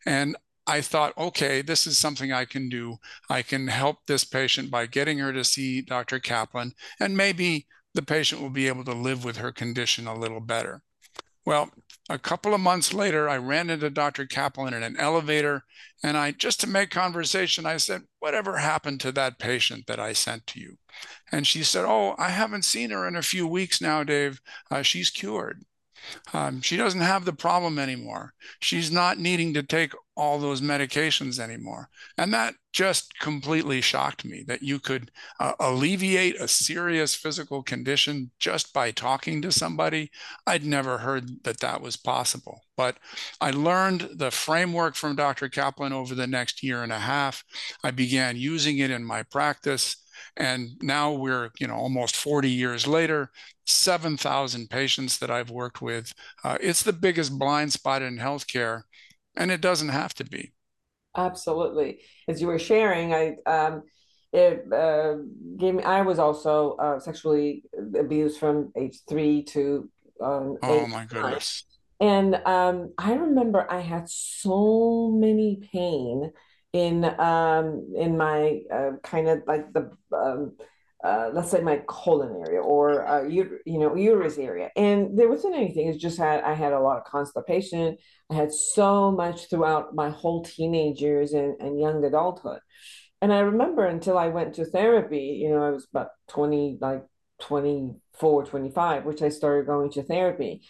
and 0.06 0.36
I 0.64 0.80
thought, 0.80 1.18
okay, 1.18 1.60
this 1.60 1.88
is 1.88 1.98
something 1.98 2.32
I 2.32 2.44
can 2.44 2.68
do. 2.68 2.98
I 3.28 3.42
can 3.42 3.66
help 3.66 3.98
this 4.06 4.22
patient 4.22 4.70
by 4.70 4.86
getting 4.86 5.18
her 5.18 5.32
to 5.32 5.42
see 5.42 5.82
Dr. 5.82 6.20
Kaplan, 6.20 6.72
and 7.00 7.16
maybe 7.16 7.66
the 7.94 8.02
patient 8.02 8.40
will 8.40 8.50
be 8.50 8.68
able 8.68 8.84
to 8.84 8.92
live 8.92 9.24
with 9.24 9.38
her 9.38 9.50
condition 9.50 10.06
a 10.06 10.14
little 10.14 10.40
better. 10.40 10.82
Well, 11.44 11.70
a 12.08 12.18
couple 12.18 12.52
of 12.52 12.60
months 12.60 12.92
later, 12.92 13.28
I 13.28 13.36
ran 13.36 13.70
into 13.70 13.90
Dr. 13.90 14.26
Kaplan 14.26 14.74
in 14.74 14.82
an 14.82 14.96
elevator, 14.96 15.64
and 16.02 16.16
I 16.16 16.32
just 16.32 16.60
to 16.60 16.66
make 16.68 16.90
conversation, 16.90 17.64
I 17.64 17.76
said, 17.76 18.08
"Whatever 18.18 18.58
happened 18.58 19.00
to 19.02 19.12
that 19.12 19.38
patient 19.38 19.86
that 19.86 20.00
I 20.00 20.14
sent 20.14 20.48
to 20.48 20.60
you?" 20.60 20.78
And 21.30 21.46
she 21.46 21.62
said, 21.64 21.84
"Oh, 21.84 22.16
I 22.18 22.30
haven't 22.30 22.64
seen 22.64 22.90
her 22.90 23.06
in 23.06 23.16
a 23.16 23.22
few 23.22 23.46
weeks 23.46 23.80
now, 23.80 24.02
Dave. 24.04 24.40
Uh, 24.70 24.82
she's 24.82 25.10
cured." 25.10 25.64
Um, 26.32 26.60
she 26.60 26.76
doesn't 26.76 27.00
have 27.00 27.24
the 27.24 27.32
problem 27.32 27.78
anymore. 27.78 28.34
She's 28.60 28.90
not 28.90 29.18
needing 29.18 29.54
to 29.54 29.62
take 29.62 29.92
all 30.16 30.38
those 30.38 30.60
medications 30.60 31.38
anymore. 31.38 31.88
And 32.18 32.32
that 32.34 32.54
just 32.72 33.18
completely 33.18 33.80
shocked 33.80 34.24
me 34.24 34.44
that 34.46 34.62
you 34.62 34.78
could 34.78 35.10
uh, 35.40 35.52
alleviate 35.60 36.40
a 36.40 36.48
serious 36.48 37.14
physical 37.14 37.62
condition 37.62 38.30
just 38.38 38.72
by 38.72 38.90
talking 38.90 39.42
to 39.42 39.52
somebody. 39.52 40.10
I'd 40.46 40.64
never 40.64 40.98
heard 40.98 41.44
that 41.44 41.60
that 41.60 41.80
was 41.80 41.96
possible. 41.96 42.62
But 42.76 42.96
I 43.40 43.50
learned 43.50 44.08
the 44.14 44.30
framework 44.30 44.96
from 44.96 45.16
Dr. 45.16 45.48
Kaplan 45.48 45.92
over 45.92 46.14
the 46.14 46.26
next 46.26 46.62
year 46.62 46.82
and 46.82 46.92
a 46.92 46.98
half. 46.98 47.44
I 47.82 47.90
began 47.90 48.36
using 48.36 48.78
it 48.78 48.90
in 48.90 49.04
my 49.04 49.22
practice. 49.22 49.96
And 50.36 50.70
now 50.82 51.12
we're, 51.12 51.50
you 51.58 51.66
know, 51.66 51.74
almost 51.74 52.16
40 52.16 52.48
years 52.50 52.86
later, 52.86 53.30
7,000 53.66 54.68
patients 54.70 55.18
that 55.18 55.30
I've 55.30 55.50
worked 55.50 55.80
with. 55.80 56.12
Uh, 56.44 56.58
it's 56.60 56.82
the 56.82 56.92
biggest 56.92 57.38
blind 57.38 57.72
spot 57.72 58.02
in 58.02 58.18
healthcare, 58.18 58.82
and 59.36 59.50
it 59.50 59.60
doesn't 59.60 59.90
have 59.90 60.14
to 60.14 60.24
be. 60.24 60.52
Absolutely. 61.16 62.00
As 62.28 62.40
you 62.40 62.46
were 62.46 62.58
sharing, 62.58 63.12
I 63.12 63.36
um, 63.46 63.82
it 64.32 64.64
uh, 64.72 65.16
gave 65.58 65.74
me. 65.74 65.82
I 65.82 66.00
was 66.02 66.18
also 66.18 66.76
uh, 66.76 66.98
sexually 66.98 67.64
abused 67.98 68.38
from 68.38 68.72
age 68.76 69.00
three 69.08 69.42
to. 69.44 69.90
Um, 70.22 70.56
oh 70.62 70.86
my 70.86 71.04
goodness. 71.04 71.64
And 72.00 72.34
um, 72.46 72.92
I 72.98 73.12
remember 73.12 73.70
I 73.70 73.80
had 73.80 74.08
so 74.08 75.10
many 75.14 75.60
pain 75.72 76.32
in 76.72 77.04
um 77.04 77.92
in 77.96 78.16
my 78.16 78.60
uh, 78.72 78.92
kind 79.02 79.28
of 79.28 79.42
like 79.46 79.72
the 79.72 79.90
um, 80.16 80.56
uh, 81.04 81.30
let's 81.32 81.50
say 81.50 81.60
my 81.60 81.82
colon 81.88 82.44
area 82.46 82.60
or 82.60 83.06
uh, 83.06 83.24
you, 83.24 83.58
you 83.66 83.78
know 83.78 83.94
uterus 83.96 84.38
area. 84.38 84.70
And 84.76 85.18
there 85.18 85.28
wasn't 85.28 85.56
anything 85.56 85.88
it's 85.88 85.98
just 86.00 86.16
had 86.18 86.42
i 86.44 86.54
had 86.54 86.72
a 86.72 86.80
lot 86.80 86.98
of 86.98 87.04
constipation. 87.04 87.96
I 88.30 88.34
had 88.34 88.52
so 88.52 89.10
much 89.10 89.50
throughout 89.50 89.94
my 89.94 90.10
whole 90.10 90.44
teenage 90.44 91.00
years 91.02 91.32
and, 91.32 91.60
and 91.60 91.80
young 91.80 92.04
adulthood. 92.04 92.60
And 93.20 93.32
i 93.32 93.40
remember 93.40 93.84
until 93.86 94.16
i 94.16 94.28
went 94.28 94.54
to 94.54 94.64
therapy 94.64 95.40
you 95.42 95.50
know 95.50 95.62
i 95.62 95.70
was 95.70 95.86
about 95.92 96.08
20 96.28 96.78
like 96.80 97.04
24 97.40 98.44
25 98.44 99.04
which 99.04 99.22
i 99.22 99.28
started 99.28 99.66
going 99.66 99.90
to 99.92 100.02
therapy 100.02 100.62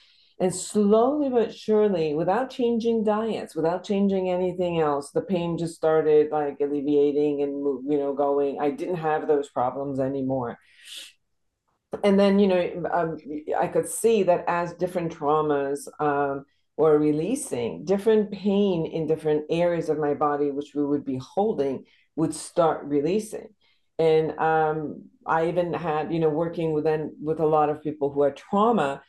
and 0.42 0.52
slowly 0.52 1.30
but 1.30 1.54
surely, 1.54 2.14
without 2.14 2.50
changing 2.50 3.04
diets, 3.04 3.54
without 3.54 3.84
changing 3.84 4.28
anything 4.28 4.80
else, 4.80 5.12
the 5.12 5.20
pain 5.20 5.56
just 5.56 5.76
started 5.76 6.32
like 6.32 6.56
alleviating 6.60 7.42
and 7.42 7.52
you 7.88 7.96
know 7.96 8.12
going. 8.12 8.58
I 8.60 8.70
didn't 8.70 8.96
have 8.96 9.28
those 9.28 9.48
problems 9.50 10.00
anymore. 10.00 10.58
And 12.02 12.18
then 12.18 12.40
you 12.40 12.48
know 12.48 12.90
um, 12.92 13.18
I 13.56 13.68
could 13.68 13.88
see 13.88 14.24
that 14.24 14.44
as 14.48 14.74
different 14.74 15.16
traumas 15.16 15.86
um, 16.00 16.44
were 16.76 16.98
releasing, 16.98 17.84
different 17.84 18.32
pain 18.32 18.84
in 18.86 19.06
different 19.06 19.44
areas 19.48 19.88
of 19.88 20.00
my 20.00 20.14
body, 20.14 20.50
which 20.50 20.72
we 20.74 20.84
would 20.84 21.04
be 21.04 21.18
holding, 21.18 21.84
would 22.16 22.34
start 22.34 22.82
releasing. 22.82 23.46
And 24.00 24.36
um, 24.40 25.04
I 25.24 25.46
even 25.46 25.72
had 25.72 26.12
you 26.12 26.18
know 26.18 26.30
working 26.30 26.72
with 26.72 26.82
then 26.82 27.14
with 27.22 27.38
a 27.38 27.46
lot 27.46 27.70
of 27.70 27.80
people 27.80 28.10
who 28.10 28.24
had 28.24 28.34
trauma 28.34 29.02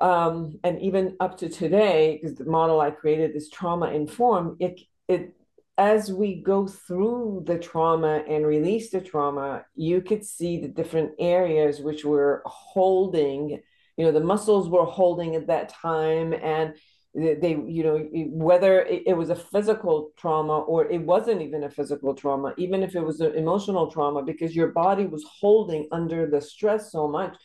um, 0.00 0.58
and 0.64 0.80
even 0.80 1.16
up 1.20 1.38
to 1.38 1.48
today, 1.48 2.18
because 2.20 2.36
the 2.36 2.44
model 2.44 2.80
I 2.80 2.90
created 2.90 3.34
is 3.36 3.50
trauma 3.50 3.90
informed, 3.92 4.56
it 4.60 4.80
it 5.08 5.34
as 5.78 6.12
we 6.12 6.34
go 6.34 6.66
through 6.66 7.44
the 7.46 7.56
trauma 7.56 8.24
and 8.28 8.44
release 8.44 8.90
the 8.90 9.00
trauma, 9.00 9.64
you 9.76 10.02
could 10.02 10.24
see 10.24 10.60
the 10.60 10.68
different 10.68 11.12
areas 11.20 11.80
which 11.80 12.04
were 12.04 12.42
holding, 12.44 13.60
you 13.96 14.04
know, 14.04 14.10
the 14.10 14.20
muscles 14.20 14.68
were 14.68 14.84
holding 14.84 15.36
at 15.36 15.46
that 15.46 15.68
time 15.68 16.32
and 16.32 16.74
they, 17.14 17.56
you 17.66 17.82
know, 17.84 17.98
whether 18.30 18.80
it, 18.82 19.16
was 19.16 19.30
a 19.30 19.36
physical 19.36 20.10
trauma 20.16 20.58
or 20.58 20.86
it 20.90 21.00
wasn't 21.00 21.40
even 21.40 21.64
a 21.64 21.70
physical 21.70 22.12
trauma, 22.14 22.54
even 22.58 22.82
if 22.82 22.94
it 22.94 23.00
was 23.00 23.20
an 23.20 23.34
emotional 23.34 23.90
trauma, 23.90 24.22
because 24.22 24.54
your 24.54 24.68
body 24.68 25.06
was 25.06 25.24
holding 25.40 25.88
under 25.90 26.28
the 26.28 26.40
stress 26.40 26.92
so 26.92 27.08
much 27.08 27.36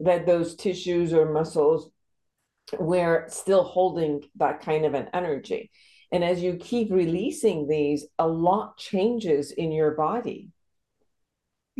that 0.00 0.26
those 0.26 0.54
tissues 0.54 1.12
or 1.12 1.32
muscles 1.32 1.90
were 2.78 3.26
still 3.28 3.64
holding 3.64 4.22
that 4.36 4.60
kind 4.60 4.84
of 4.84 4.94
an 4.94 5.08
energy. 5.12 5.70
And 6.12 6.24
as 6.24 6.42
you 6.42 6.56
keep 6.56 6.90
releasing 6.90 7.68
these, 7.68 8.06
a 8.18 8.26
lot 8.26 8.78
changes 8.78 9.50
in 9.50 9.72
your 9.72 9.92
body. 9.92 10.50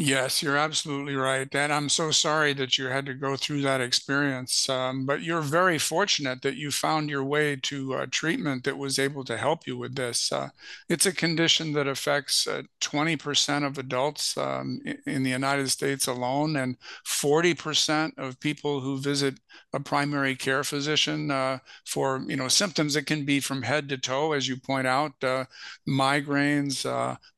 Yes, 0.01 0.45
you're 0.45 0.57
absolutely 0.57 1.17
right. 1.17 1.53
And 1.53 1.73
I'm 1.73 1.89
so 1.89 2.13
sorry 2.13 2.53
that 2.53 2.79
you 2.79 2.87
had 2.87 3.05
to 3.07 3.15
go 3.15 3.35
through 3.35 3.63
that 3.63 3.81
experience. 3.81 4.69
Um, 4.69 5.05
but 5.07 5.23
you're 5.25 5.41
very 5.41 5.77
fortunate 5.77 6.41
that 6.43 6.55
you 6.55 6.71
found 6.71 7.11
your 7.11 7.25
way 7.25 7.57
to 7.63 7.95
uh, 7.95 8.07
treatment 8.09 8.63
that 8.63 8.79
was 8.79 9.01
able 9.01 9.25
to 9.25 9.37
help 9.37 9.67
you 9.67 9.77
with 9.77 9.97
this. 9.97 10.31
Uh, 10.31 10.51
it's 10.89 11.05
a 11.07 11.13
condition 11.13 11.73
that 11.73 11.89
affects 11.89 12.47
uh, 12.47 12.63
20% 12.81 13.65
of 13.67 13.77
adults 13.77 14.37
um, 14.37 14.81
in 15.05 15.25
the 15.25 15.31
United 15.31 15.69
States 15.69 16.07
alone, 16.07 16.55
and 16.55 16.77
40% 17.05 18.17
of 18.19 18.39
people 18.39 18.81
who 18.81 19.01
visit 19.01 19.41
a 19.73 19.81
primary 19.81 20.37
care 20.37 20.63
physician 20.63 21.33
uh, 21.33 21.59
for 21.85 22.23
you 22.29 22.37
know 22.37 22.47
symptoms 22.47 22.95
that 22.95 23.07
can 23.07 23.25
be 23.25 23.41
from 23.41 23.63
head 23.63 23.89
to 23.89 23.99
toe, 23.99 24.31
as 24.33 24.47
you 24.47 24.57
point 24.57 24.87
out, 24.87 25.13
uh, 25.25 25.45
migraines, 25.89 26.85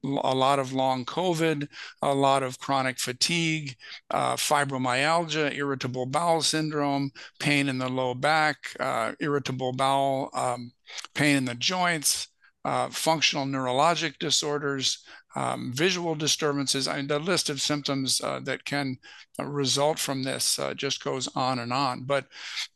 a 0.04 0.34
lot 0.34 0.58
of 0.58 0.72
long 0.72 1.04
COVID, 1.04 1.68
a 2.02 2.14
lot 2.14 2.42
of 2.42 2.49
of 2.50 2.58
chronic 2.58 2.98
fatigue, 2.98 3.76
uh, 4.10 4.34
fibromyalgia, 4.34 5.54
irritable 5.54 6.06
bowel 6.06 6.42
syndrome, 6.42 7.10
pain 7.38 7.68
in 7.68 7.78
the 7.78 7.88
low 7.88 8.12
back, 8.12 8.56
uh, 8.80 9.12
irritable 9.20 9.72
bowel, 9.72 10.28
um, 10.34 10.72
pain 11.14 11.36
in 11.36 11.44
the 11.44 11.54
joints, 11.54 12.28
uh, 12.64 12.88
functional 12.90 13.46
neurologic 13.46 14.18
disorders, 14.18 15.04
um, 15.36 15.72
visual 15.72 16.16
disturbances. 16.16 16.88
I 16.88 16.96
mean, 16.96 17.06
the 17.06 17.20
list 17.20 17.48
of 17.48 17.60
symptoms 17.60 18.20
uh, 18.20 18.40
that 18.40 18.64
can 18.64 18.98
uh, 19.38 19.44
result 19.44 19.98
from 19.98 20.24
this 20.24 20.58
uh, 20.58 20.74
just 20.74 21.04
goes 21.04 21.28
on 21.36 21.60
and 21.60 21.72
on. 21.72 22.02
But 22.02 22.26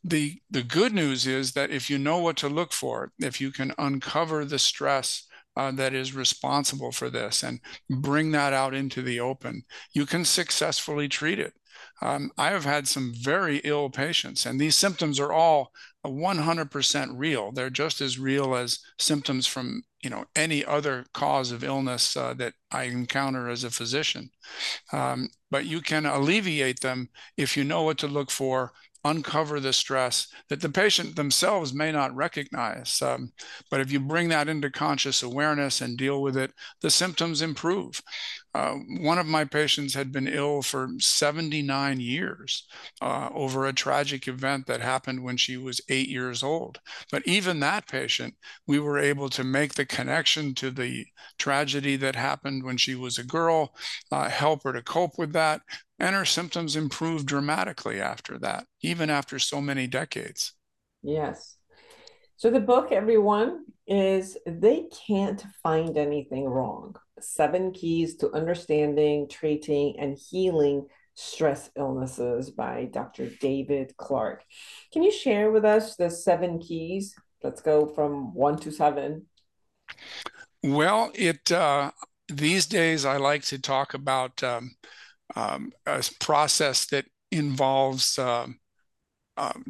the 0.03 0.39
the 0.49 0.63
good 0.63 0.93
news 0.93 1.27
is 1.27 1.51
that 1.51 1.69
if 1.69 1.89
you 1.89 1.97
know 1.97 2.17
what 2.19 2.37
to 2.37 2.49
look 2.49 2.71
for, 2.71 3.11
if 3.19 3.41
you 3.41 3.51
can 3.51 3.73
uncover 3.77 4.45
the 4.45 4.57
stress 4.57 5.27
uh, 5.55 5.71
that 5.71 5.93
is 5.93 6.13
responsible 6.15 6.91
for 6.91 7.09
this 7.09 7.43
and 7.43 7.59
bring 7.89 8.31
that 8.31 8.53
out 8.53 8.73
into 8.73 9.01
the 9.01 9.19
open, 9.19 9.63
you 9.93 10.05
can 10.05 10.25
successfully 10.25 11.07
treat 11.07 11.39
it. 11.39 11.53
Um, 12.01 12.31
I 12.37 12.49
have 12.51 12.65
had 12.65 12.87
some 12.87 13.13
very 13.15 13.57
ill 13.63 13.89
patients, 13.89 14.45
and 14.45 14.59
these 14.59 14.75
symptoms 14.75 15.19
are 15.19 15.31
all 15.31 15.71
100% 16.05 17.11
real. 17.15 17.51
They're 17.51 17.69
just 17.69 18.01
as 18.01 18.19
real 18.19 18.55
as 18.55 18.79
symptoms 18.99 19.47
from 19.47 19.83
you 20.01 20.09
know 20.09 20.25
any 20.35 20.63
other 20.63 21.05
cause 21.13 21.51
of 21.51 21.63
illness 21.63 22.15
uh, 22.15 22.33
that 22.35 22.53
I 22.71 22.83
encounter 22.83 23.49
as 23.49 23.63
a 23.63 23.71
physician. 23.71 24.29
Um, 24.93 25.29
but 25.49 25.65
you 25.65 25.81
can 25.81 26.05
alleviate 26.05 26.81
them 26.81 27.09
if 27.37 27.57
you 27.57 27.63
know 27.63 27.83
what 27.83 27.97
to 27.99 28.07
look 28.07 28.29
for 28.29 28.71
uncover 29.05 29.59
the 29.59 29.71
stress 29.71 30.27
that 30.49 30.59
the 30.59 30.69
patient 30.69 31.15
themselves 31.15 31.73
may 31.73 31.91
not 31.91 32.13
recognize. 32.15 33.01
Um, 33.01 33.31
but 33.69 33.79
if 33.79 33.91
you 33.91 33.99
bring 33.99 34.29
that 34.29 34.49
into 34.49 34.71
conscious 34.71 35.21
awareness 35.21 35.79
and 35.79 35.97
deal 35.97 36.21
with 36.21 36.35
it, 36.35 36.51
the 36.81 36.89
symptoms 36.89 37.43
improve. 37.43 38.01
Uh, 38.55 38.75
one 38.99 39.19
of 39.19 39.27
my 39.27 39.45
patients 39.45 39.93
had 39.93 40.11
been 40.11 40.27
ill 40.27 40.61
for 40.61 40.89
79 40.97 41.99
years 41.99 42.65
uh, 43.01 43.29
over 43.33 43.65
a 43.65 43.73
tragic 43.73 44.27
event 44.27 44.65
that 44.65 44.81
happened 44.81 45.21
when 45.21 45.37
she 45.37 45.57
was 45.57 45.81
eight 45.89 46.09
years 46.09 46.41
old. 46.41 46.79
But 47.11 47.21
even 47.27 47.59
that 47.59 47.87
patient, 47.87 48.33
we 48.65 48.79
were 48.79 48.97
able 48.97 49.29
to 49.29 49.43
make 49.43 49.73
the 49.73 49.85
connection 49.85 50.55
to 50.55 50.71
the 50.71 51.05
tragedy 51.37 51.95
that 51.97 52.15
happened 52.15 52.63
when 52.63 52.77
she 52.77 52.95
was 52.95 53.17
a 53.17 53.23
girl, 53.23 53.75
uh, 54.11 54.29
help 54.29 54.63
her 54.63 54.73
to 54.73 54.81
cope 54.81 55.17
with 55.17 55.33
that, 55.33 55.61
and 55.99 56.15
her 56.15 56.25
symptoms 56.25 56.75
improved 56.75 57.25
dramatically 57.25 58.01
after 58.01 58.37
that, 58.39 58.65
even 58.81 59.09
after 59.09 59.39
so 59.39 59.61
many 59.61 59.87
decades. 59.87 60.53
Yes. 61.01 61.57
So 62.37 62.49
the 62.49 62.59
book, 62.59 62.91
everyone, 62.91 63.65
is 63.87 64.37
They 64.45 64.87
Can't 65.07 65.43
Find 65.63 65.97
Anything 65.97 66.45
Wrong 66.45 66.95
Seven 67.19 67.71
Keys 67.71 68.17
to 68.17 68.31
Understanding, 68.33 69.29
Treating, 69.29 69.97
and 69.99 70.17
Healing 70.17 70.87
Stress 71.15 71.71
Illnesses 71.77 72.51
by 72.51 72.89
Dr. 72.91 73.29
David 73.39 73.95
Clarke. 73.95 74.43
Can 74.91 75.01
you 75.01 75.11
share 75.11 75.49
with 75.49 75.63
us 75.63 75.95
the 75.95 76.09
seven 76.09 76.59
keys? 76.59 77.15
Let's 77.41 77.61
go 77.61 77.85
from 77.87 78.33
one 78.33 78.57
to 78.59 78.71
seven. 78.71 79.27
Well, 80.61 81.11
it 81.13 81.51
uh, 81.51 81.91
these 82.27 82.65
days 82.65 83.05
I 83.05 83.17
like 83.17 83.43
to 83.45 83.59
talk 83.59 83.93
about 83.93 84.43
um, 84.43 84.71
um, 85.35 85.71
a 85.85 86.03
process 86.19 86.85
that 86.87 87.05
involves 87.31 88.19
uh, 88.19 88.47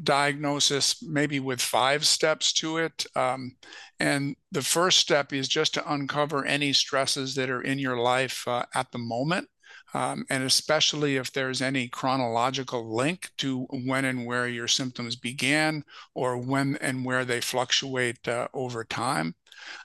diagnosis, 0.04 1.02
maybe 1.02 1.40
with 1.40 1.60
five 1.60 2.06
steps 2.06 2.54
to 2.54 2.78
it. 2.78 3.06
Um, 3.16 3.56
and 4.00 4.36
the 4.52 4.62
first 4.62 5.00
step 5.00 5.34
is 5.34 5.48
just 5.48 5.74
to 5.74 5.92
uncover 5.94 6.46
any 6.46 6.74
stresses 6.74 7.34
that 7.36 7.50
are 7.50 7.62
in 7.62 7.80
your 7.80 7.98
life 7.98 8.48
uh, 8.48 8.66
at 8.76 8.92
the 8.92 9.00
moment. 9.00 9.48
um, 9.94 10.26
and 10.30 10.44
especially 10.44 11.16
if 11.16 11.32
there's 11.32 11.62
any 11.62 11.88
chronological 11.88 12.94
link 12.94 13.30
to 13.38 13.66
when 13.86 14.06
and 14.06 14.26
where 14.26 14.48
your 14.48 14.68
symptoms 14.68 15.16
began 15.16 15.84
or 16.14 16.38
when 16.38 16.76
and 16.82 17.06
where 17.06 17.24
they 17.24 17.40
fluctuate 17.42 18.28
uh, 18.28 18.48
over 18.54 18.84
time. 18.84 19.36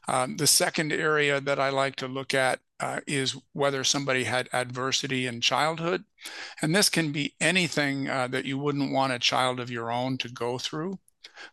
Um, 0.09 0.37
the 0.37 0.47
second 0.49 0.93
area 0.93 1.41
that 1.41 1.61
I 1.61 1.71
like 1.71 1.97
to 1.97 2.09
look 2.09 2.35
at 2.35 2.61
uh, 2.81 3.01
is 3.07 3.37
whether 3.53 3.85
somebody 3.85 4.25
had 4.25 4.49
adversity 4.53 5.27
in 5.27 5.41
childhood. 5.41 6.05
And 6.63 6.75
this 6.75 6.89
can 6.89 7.13
be 7.13 7.35
anything 7.41 8.09
uh, 8.09 8.29
that 8.29 8.45
you 8.45 8.59
wouldn't 8.59 8.93
want 8.93 9.13
a 9.13 9.19
child 9.19 9.61
of 9.61 9.71
your 9.71 9.91
own 9.91 10.19
to 10.19 10.29
go 10.29 10.59
through. 10.59 10.99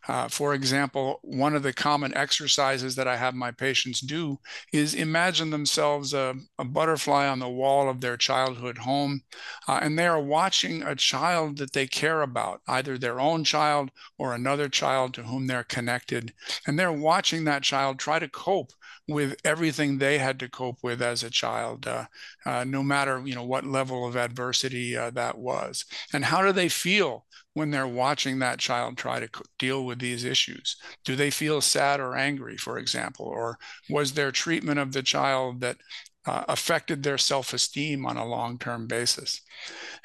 Uh, 0.06 0.28
for 0.28 0.54
example, 0.54 1.18
one 1.22 1.54
of 1.54 1.62
the 1.62 1.72
common 1.72 2.14
exercises 2.14 2.94
that 2.94 3.08
I 3.08 3.16
have 3.16 3.34
my 3.34 3.50
patients 3.50 4.00
do 4.00 4.38
is 4.72 4.94
imagine 4.94 5.50
themselves 5.50 6.12
a, 6.14 6.34
a 6.58 6.64
butterfly 6.64 7.26
on 7.26 7.38
the 7.38 7.48
wall 7.48 7.88
of 7.88 8.00
their 8.00 8.16
childhood 8.16 8.78
home, 8.78 9.22
uh, 9.66 9.80
and 9.82 9.98
they 9.98 10.06
are 10.06 10.20
watching 10.20 10.82
a 10.82 10.94
child 10.94 11.58
that 11.58 11.72
they 11.72 11.86
care 11.86 12.22
about, 12.22 12.60
either 12.66 12.98
their 12.98 13.20
own 13.20 13.44
child 13.44 13.90
or 14.18 14.34
another 14.34 14.68
child 14.68 15.14
to 15.14 15.22
whom 15.22 15.46
they're 15.46 15.64
connected. 15.64 16.32
And 16.66 16.78
they're 16.78 16.92
watching 16.92 17.44
that 17.44 17.62
child 17.62 17.98
try 17.98 18.18
to 18.18 18.28
cope 18.28 18.72
with 19.08 19.36
everything 19.42 19.98
they 19.98 20.18
had 20.18 20.38
to 20.38 20.48
cope 20.48 20.78
with 20.82 21.00
as 21.00 21.22
a 21.22 21.30
child, 21.30 21.86
uh, 21.86 22.04
uh 22.44 22.64
no 22.64 22.82
matter 22.82 23.22
you 23.24 23.34
know 23.34 23.44
what 23.44 23.64
level 23.64 24.06
of 24.06 24.16
adversity 24.16 24.96
uh, 24.96 25.10
that 25.10 25.38
was. 25.38 25.84
And 26.12 26.26
how 26.26 26.42
do 26.42 26.52
they 26.52 26.68
feel 26.68 27.24
when 27.54 27.70
they're 27.70 27.88
watching 27.88 28.38
that 28.38 28.58
child 28.58 28.96
try 28.96 29.18
to 29.18 29.28
deal 29.58 29.84
with 29.84 29.98
these 29.98 30.24
issues? 30.24 30.76
Do 31.04 31.16
they 31.16 31.30
feel 31.30 31.60
sad 31.60 32.00
or 32.00 32.14
angry, 32.14 32.56
for 32.56 32.78
example? 32.78 33.26
Or 33.26 33.58
was 33.88 34.12
their 34.12 34.30
treatment 34.30 34.78
of 34.78 34.92
the 34.92 35.02
child 35.02 35.60
that 35.62 35.78
uh, 36.26 36.44
affected 36.48 37.02
their 37.02 37.18
self 37.18 37.52
esteem 37.54 38.04
on 38.04 38.16
a 38.16 38.26
long 38.26 38.58
term 38.58 38.86
basis? 38.86 39.40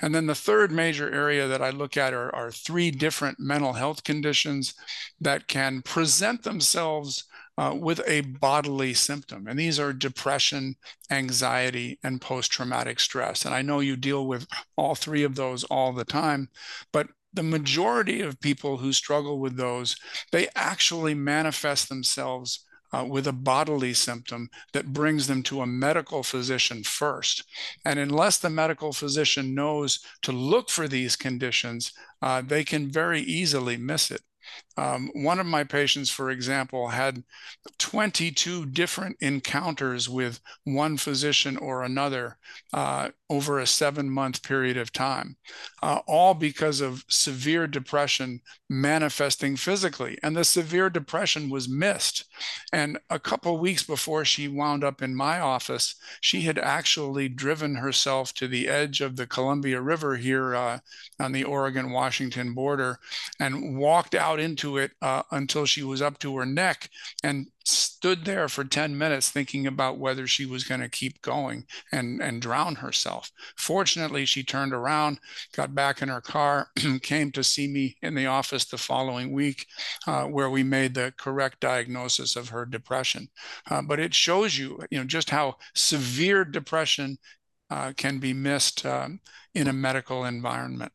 And 0.02 0.16
then 0.16 0.26
the 0.26 0.36
third 0.36 0.72
major 0.72 1.14
area 1.14 1.48
that 1.48 1.62
I 1.62 1.70
look 1.70 1.98
at 1.98 2.14
are, 2.14 2.34
are 2.34 2.52
three 2.52 2.90
different 2.90 3.40
mental 3.40 3.74
health 3.74 4.04
conditions 4.04 4.74
that 5.20 5.48
can 5.48 5.82
present 5.82 6.44
themselves 6.44 7.26
uh, 7.58 7.76
with 7.80 8.02
a 8.08 8.22
bodily 8.22 8.94
symptom. 8.94 9.48
And 9.48 9.60
these 9.60 9.80
are 9.80 9.94
depression, 9.94 10.76
anxiety, 11.12 12.00
and 12.04 12.22
post 12.22 12.52
traumatic 12.52 13.00
stress. 13.00 13.46
And 13.46 13.54
I 13.54 13.62
know 13.62 13.80
you 13.80 13.96
deal 13.96 14.26
with 14.26 14.48
all 14.76 14.96
three 14.96 15.24
of 15.24 15.36
those 15.36 15.64
all 15.66 15.94
the 15.94 16.06
time, 16.06 16.50
but 16.92 17.08
the 17.34 17.44
majority 17.44 18.22
of 18.22 18.40
people 18.40 18.78
who 18.78 18.94
struggle 18.94 19.40
with 19.40 19.58
those, 19.58 19.96
they 20.32 20.48
actually 20.56 21.16
manifest 21.16 21.90
themselves 21.90 22.66
uh, 22.94 23.04
with 23.04 23.26
a 23.26 23.34
bodily 23.34 23.94
symptom 23.94 24.50
that 24.72 24.94
brings 24.94 25.26
them 25.28 25.42
to 25.42 25.62
a 25.62 25.68
medical 25.68 26.22
physician 26.22 26.84
first. 26.84 27.44
And 27.84 27.98
unless 27.98 28.38
the 28.38 28.52
medical 28.52 28.94
physician 28.94 29.56
knows 29.56 30.00
to 30.22 30.32
look 30.32 30.70
for 30.70 30.88
these 30.88 31.16
conditions, 31.16 31.92
uh, 32.22 32.42
they 32.42 32.64
can 32.64 32.92
very 32.92 33.22
easily 33.22 33.78
miss 33.78 34.12
it. 34.12 34.22
Um, 34.78 35.10
one 35.14 35.40
of 35.40 35.46
my 35.46 35.64
patients, 35.64 36.10
for 36.10 36.30
example, 36.32 36.90
had 36.90 37.24
22 37.78 38.66
different 38.68 39.18
encounters 39.22 40.10
with 40.10 40.40
one 40.64 40.98
physician 40.98 41.58
or 41.58 41.84
another 41.84 42.38
uh, 42.74 43.10
over 43.34 43.60
a 43.60 43.66
seven 43.66 44.08
month 44.08 44.44
period 44.44 44.78
of 44.78 44.94
time, 44.94 45.36
uh, 45.82 46.02
all 46.06 46.36
because 46.36 46.82
of 46.82 47.04
severe 47.08 47.66
depression 47.66 48.40
manifesting 48.70 49.56
physically. 49.56 50.20
And 50.22 50.36
the 50.36 50.44
severe 50.44 50.88
depression 50.88 51.50
was 51.50 51.68
missed. 51.68 52.26
And 52.72 53.00
a 53.10 53.18
couple 53.18 53.58
weeks 53.58 53.82
before 53.82 54.24
she 54.24 54.48
wound 54.48 54.84
up 54.84 55.02
in 55.02 55.16
my 55.16 55.40
office, 55.40 55.96
she 56.22 56.42
had 56.42 56.60
actually 56.60 57.28
driven 57.28 57.76
herself 57.76 58.36
to 58.36 58.48
the 58.48 58.68
edge 58.68 59.02
of 59.02 59.16
the 59.16 59.26
Columbia 59.26 59.82
River 59.82 60.18
here 60.18 60.54
uh, 60.54 60.80
on 61.20 61.32
the 61.32 61.44
Oregon 61.44 61.92
Washington 61.92 62.54
border 62.54 63.00
and 63.40 63.76
walked 63.78 64.14
out 64.14 64.40
into 64.40 64.78
it 64.78 64.92
uh, 65.02 65.24
until 65.32 65.66
she 65.66 65.82
was 65.82 66.04
up 66.04 66.20
to 66.20 66.38
her 66.38 66.46
neck 66.46 66.90
and 67.24 67.48
stood 67.66 68.26
there 68.26 68.50
for 68.50 68.64
10 68.64 68.98
minutes 68.98 69.30
thinking 69.30 69.66
about 69.66 69.98
whether 69.98 70.28
she 70.28 70.46
was 70.46 70.64
going 70.64 70.82
to 70.82 70.90
keep 70.90 71.22
going 71.22 71.66
and, 71.92 72.22
and 72.22 72.42
drown 72.42 72.76
herself. 72.76 73.23
Fortunately, 73.58 74.26
she 74.26 74.44
turned 74.44 74.74
around, 74.74 75.20
got 75.56 75.76
back 75.76 76.02
in 76.02 76.10
her 76.10 76.22
car, 76.22 76.70
came 77.02 77.32
to 77.32 77.44
see 77.44 77.68
me 77.68 77.96
in 78.02 78.16
the 78.16 78.26
office 78.26 78.66
the 78.66 78.78
following 78.78 79.32
week, 79.32 79.68
uh, 80.08 80.24
where 80.24 80.50
we 80.50 80.64
made 80.64 80.94
the 80.94 81.14
correct 81.18 81.60
diagnosis 81.60 82.36
of 82.36 82.50
her 82.50 82.66
depression. 82.66 83.28
Uh, 83.70 83.82
but 83.82 84.00
it 84.00 84.14
shows 84.14 84.58
you, 84.58 84.80
you 84.90 84.98
know, 84.98 85.06
just 85.06 85.30
how 85.30 85.56
severe 85.76 86.46
depression 86.46 87.18
uh, 87.70 87.94
can 87.96 88.20
be 88.20 88.34
missed 88.34 88.86
um, 88.86 89.20
in 89.56 89.68
a 89.68 89.74
medical 89.74 90.26
environment. 90.26 90.92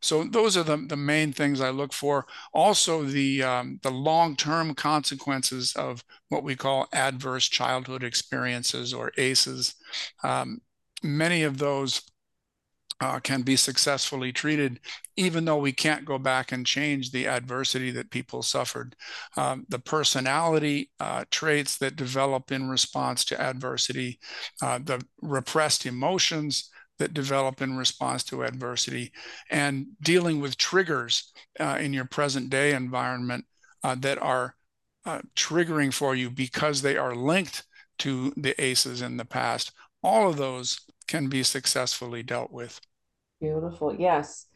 So 0.00 0.24
those 0.24 0.56
are 0.56 0.62
the, 0.62 0.76
the 0.76 0.96
main 0.96 1.32
things 1.32 1.60
I 1.60 1.70
look 1.70 1.92
for. 1.92 2.26
Also, 2.52 3.02
the 3.02 3.42
um, 3.42 3.80
the 3.82 3.90
long 3.90 4.36
term 4.36 4.74
consequences 4.74 5.74
of 5.74 6.04
what 6.28 6.42
we 6.42 6.56
call 6.56 6.88
adverse 6.92 7.48
childhood 7.48 8.04
experiences 8.04 8.92
or 8.92 9.12
ACEs. 9.16 9.74
Um, 10.22 10.60
many 11.02 11.42
of 11.42 11.58
those 11.58 12.02
uh, 13.00 13.20
can 13.20 13.42
be 13.42 13.54
successfully 13.54 14.32
treated, 14.32 14.80
even 15.16 15.44
though 15.44 15.58
we 15.58 15.72
can't 15.72 16.04
go 16.04 16.18
back 16.18 16.50
and 16.50 16.66
change 16.66 17.10
the 17.10 17.28
adversity 17.28 17.92
that 17.92 18.10
people 18.10 18.42
suffered. 18.42 18.96
Um, 19.36 19.64
the 19.68 19.78
personality 19.78 20.90
uh, 20.98 21.24
traits 21.30 21.78
that 21.78 21.94
develop 21.94 22.50
in 22.50 22.68
response 22.68 23.24
to 23.26 23.40
adversity, 23.40 24.18
uh, 24.60 24.80
the 24.82 25.00
repressed 25.22 25.86
emotions, 25.86 26.70
that 26.98 27.14
develop 27.14 27.62
in 27.62 27.76
response 27.76 28.24
to 28.24 28.42
adversity 28.42 29.12
and 29.50 29.86
dealing 30.02 30.40
with 30.40 30.56
triggers 30.56 31.32
uh, 31.60 31.78
in 31.80 31.92
your 31.92 32.04
present 32.04 32.50
day 32.50 32.72
environment 32.72 33.44
uh, 33.84 33.94
that 33.94 34.20
are 34.20 34.54
uh, 35.06 35.20
triggering 35.36 35.92
for 35.92 36.14
you 36.14 36.28
because 36.28 36.82
they 36.82 36.96
are 36.96 37.14
linked 37.14 37.64
to 37.98 38.32
the 38.36 38.60
ACEs 38.62 39.00
in 39.00 39.16
the 39.16 39.24
past. 39.24 39.72
All 40.02 40.28
of 40.28 40.36
those 40.36 40.80
can 41.08 41.28
be 41.28 41.42
successfully 41.42 42.22
dealt 42.22 42.52
with. 42.52 42.80
Beautiful. 43.40 43.94
Yes. 43.98 44.46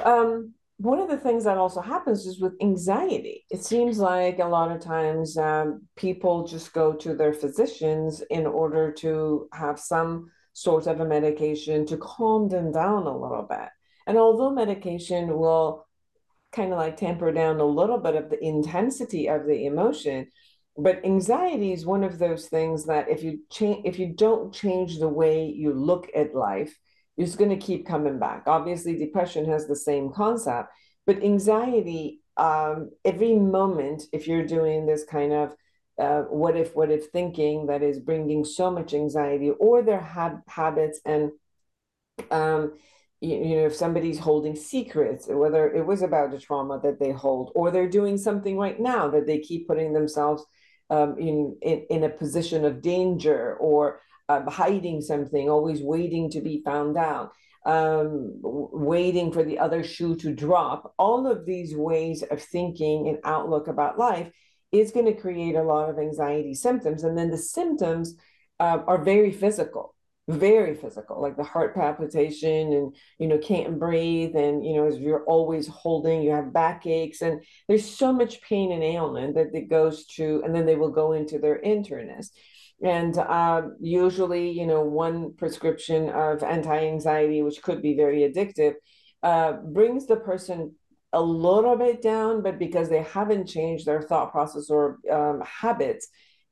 Um, 0.00 0.54
one 0.78 0.98
of 0.98 1.08
the 1.08 1.16
things 1.16 1.44
that 1.44 1.58
also 1.58 1.80
happens 1.80 2.26
is 2.26 2.40
with 2.40 2.54
anxiety. 2.60 3.44
It 3.50 3.64
seems 3.64 3.98
like 3.98 4.40
a 4.40 4.46
lot 4.46 4.72
of 4.72 4.80
times 4.80 5.36
um, 5.36 5.82
people 5.96 6.46
just 6.46 6.72
go 6.72 6.92
to 6.94 7.14
their 7.14 7.32
physicians 7.32 8.22
in 8.30 8.46
order 8.46 8.90
to 8.94 9.48
have 9.52 9.78
some 9.78 10.30
sort 10.54 10.86
of 10.86 11.00
a 11.00 11.04
medication 11.04 11.86
to 11.86 11.96
calm 11.96 12.48
them 12.48 12.72
down 12.72 13.06
a 13.06 13.16
little 13.16 13.46
bit. 13.48 13.68
And 14.06 14.18
although 14.18 14.50
medication 14.50 15.38
will 15.38 15.86
kind 16.50 16.72
of 16.72 16.78
like 16.78 16.96
temper 16.96 17.32
down 17.32 17.60
a 17.60 17.64
little 17.64 17.98
bit 17.98 18.16
of 18.16 18.28
the 18.28 18.42
intensity 18.44 19.28
of 19.28 19.46
the 19.46 19.66
emotion, 19.66 20.26
but 20.76 21.04
anxiety 21.04 21.72
is 21.72 21.84
one 21.84 22.04
of 22.04 22.18
those 22.18 22.48
things 22.48 22.86
that 22.86 23.08
if 23.08 23.22
you 23.22 23.40
change 23.50 23.82
if 23.84 23.98
you 23.98 24.08
don't 24.08 24.52
change 24.52 24.98
the 24.98 25.08
way 25.08 25.46
you 25.46 25.72
look 25.72 26.08
at 26.14 26.34
life, 26.34 26.76
it's 27.16 27.36
going 27.36 27.50
to 27.50 27.56
keep 27.56 27.86
coming 27.86 28.18
back. 28.18 28.44
Obviously, 28.46 28.96
depression 28.96 29.44
has 29.46 29.66
the 29.66 29.76
same 29.76 30.12
concept, 30.12 30.70
but 31.06 31.22
anxiety 31.22 32.20
um, 32.36 32.90
every 33.04 33.34
moment, 33.34 34.04
if 34.12 34.26
you're 34.26 34.46
doing 34.46 34.86
this 34.86 35.04
kind 35.04 35.32
of 35.32 35.54
uh, 35.98 36.22
what 36.22 36.56
if 36.56 36.74
what 36.74 36.90
if 36.90 37.10
thinking 37.10 37.66
that 37.66 37.82
is 37.82 38.00
bringing 38.00 38.44
so 38.44 38.70
much 38.70 38.94
anxiety 38.94 39.50
or 39.50 39.82
their 39.82 40.00
hab- 40.00 40.42
habits 40.48 41.00
and 41.04 41.30
um, 42.30 42.72
you, 43.20 43.36
you, 43.36 43.56
know 43.56 43.66
if 43.66 43.76
somebody's 43.76 44.18
holding 44.18 44.56
secrets 44.56 45.26
whether 45.28 45.70
it 45.70 45.84
was 45.84 46.00
about 46.00 46.30
the 46.30 46.38
trauma 46.38 46.80
that 46.82 46.98
they 46.98 47.12
hold 47.12 47.52
or 47.54 47.70
they're 47.70 47.88
doing 47.88 48.16
something 48.16 48.56
right 48.56 48.80
now 48.80 49.08
that 49.08 49.26
they 49.26 49.38
keep 49.38 49.68
putting 49.68 49.92
themselves 49.92 50.44
um, 50.92 51.10
in, 51.18 51.56
in 51.62 51.86
in 51.94 52.04
a 52.04 52.16
position 52.22 52.64
of 52.64 52.82
danger 52.82 53.56
or 53.68 54.00
uh, 54.28 54.48
hiding 54.48 55.00
something 55.00 55.48
always 55.48 55.80
waiting 55.82 56.30
to 56.30 56.40
be 56.40 56.62
found 56.64 56.96
out 56.96 57.32
um, 57.64 58.32
waiting 58.42 59.32
for 59.32 59.42
the 59.44 59.58
other 59.58 59.82
shoe 59.84 60.16
to 60.16 60.32
drop 60.32 60.94
all 60.98 61.26
of 61.26 61.46
these 61.46 61.74
ways 61.74 62.22
of 62.22 62.42
thinking 62.42 63.08
and 63.08 63.18
outlook 63.24 63.68
about 63.68 63.98
life 63.98 64.30
is 64.72 64.90
going 64.90 65.06
to 65.06 65.20
create 65.20 65.54
a 65.54 65.62
lot 65.62 65.88
of 65.88 65.98
anxiety 65.98 66.54
symptoms. 66.54 67.04
And 67.04 67.16
then 67.16 67.30
the 67.30 67.38
symptoms 67.38 68.16
uh, 68.58 68.78
are 68.86 69.04
very 69.04 69.30
physical, 69.30 69.94
very 70.32 70.74
physical, 70.74 71.20
like 71.20 71.36
the 71.36 71.42
heart 71.42 71.74
palpitation 71.74 72.72
and, 72.72 72.96
you 73.18 73.26
know, 73.26 73.38
can't 73.38 73.78
breathe. 73.78 74.34
And, 74.34 74.64
you 74.64 74.74
know, 74.74 74.86
as 74.86 74.98
you're 74.98 75.24
always 75.24 75.68
holding, 75.68 76.22
you 76.22 76.30
have 76.30 76.52
backaches. 76.52 77.22
And 77.22 77.42
there's 77.68 77.88
so 77.88 78.12
much 78.12 78.42
pain 78.42 78.72
and 78.72 78.82
ailment 78.82 79.34
that 79.34 79.54
it 79.54 79.68
goes 79.68 80.06
to, 80.16 80.42
and 80.44 80.54
then 80.54 80.66
they 80.66 80.76
will 80.76 80.90
go 80.90 81.12
into 81.12 81.38
their 81.38 81.60
internist. 81.62 82.30
And 82.82 83.16
uh, 83.16 83.62
usually, 83.80 84.50
you 84.50 84.66
know, 84.66 84.82
one 84.82 85.34
prescription 85.34 86.08
of 86.10 86.42
anti 86.42 86.76
anxiety, 86.76 87.42
which 87.42 87.62
could 87.62 87.80
be 87.80 87.94
very 87.94 88.20
addictive, 88.20 88.74
uh, 89.22 89.52
brings 89.52 90.06
the 90.06 90.16
person 90.16 90.74
a 91.12 91.22
little 91.22 91.76
bit 91.76 92.02
down, 92.02 92.42
but 92.42 92.58
because 92.58 92.88
they 92.88 93.02
haven't 93.02 93.46
changed 93.46 93.86
their 93.86 94.02
thought 94.02 94.32
process 94.32 94.70
or 94.70 94.98
um, 95.10 95.42
habits, 95.46 96.08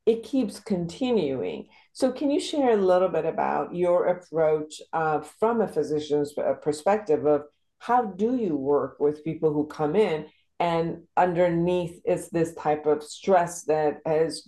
it 0.06 0.22
keeps 0.22 0.60
continuing. 0.60 1.66
So, 1.92 2.12
can 2.12 2.30
you 2.30 2.40
share 2.40 2.70
a 2.70 2.76
little 2.76 3.08
bit 3.08 3.24
about 3.24 3.74
your 3.74 4.06
approach 4.06 4.80
uh, 4.92 5.20
from 5.20 5.60
a 5.60 5.68
physician's 5.68 6.36
uh, 6.38 6.54
perspective 6.54 7.26
of 7.26 7.42
how 7.78 8.04
do 8.04 8.36
you 8.36 8.56
work 8.56 9.00
with 9.00 9.24
people 9.24 9.52
who 9.52 9.66
come 9.66 9.96
in 9.96 10.26
and 10.58 11.02
underneath 11.16 12.00
is 12.04 12.28
this 12.28 12.54
type 12.54 12.86
of 12.86 13.02
stress 13.02 13.64
that 13.64 14.00
has 14.04 14.46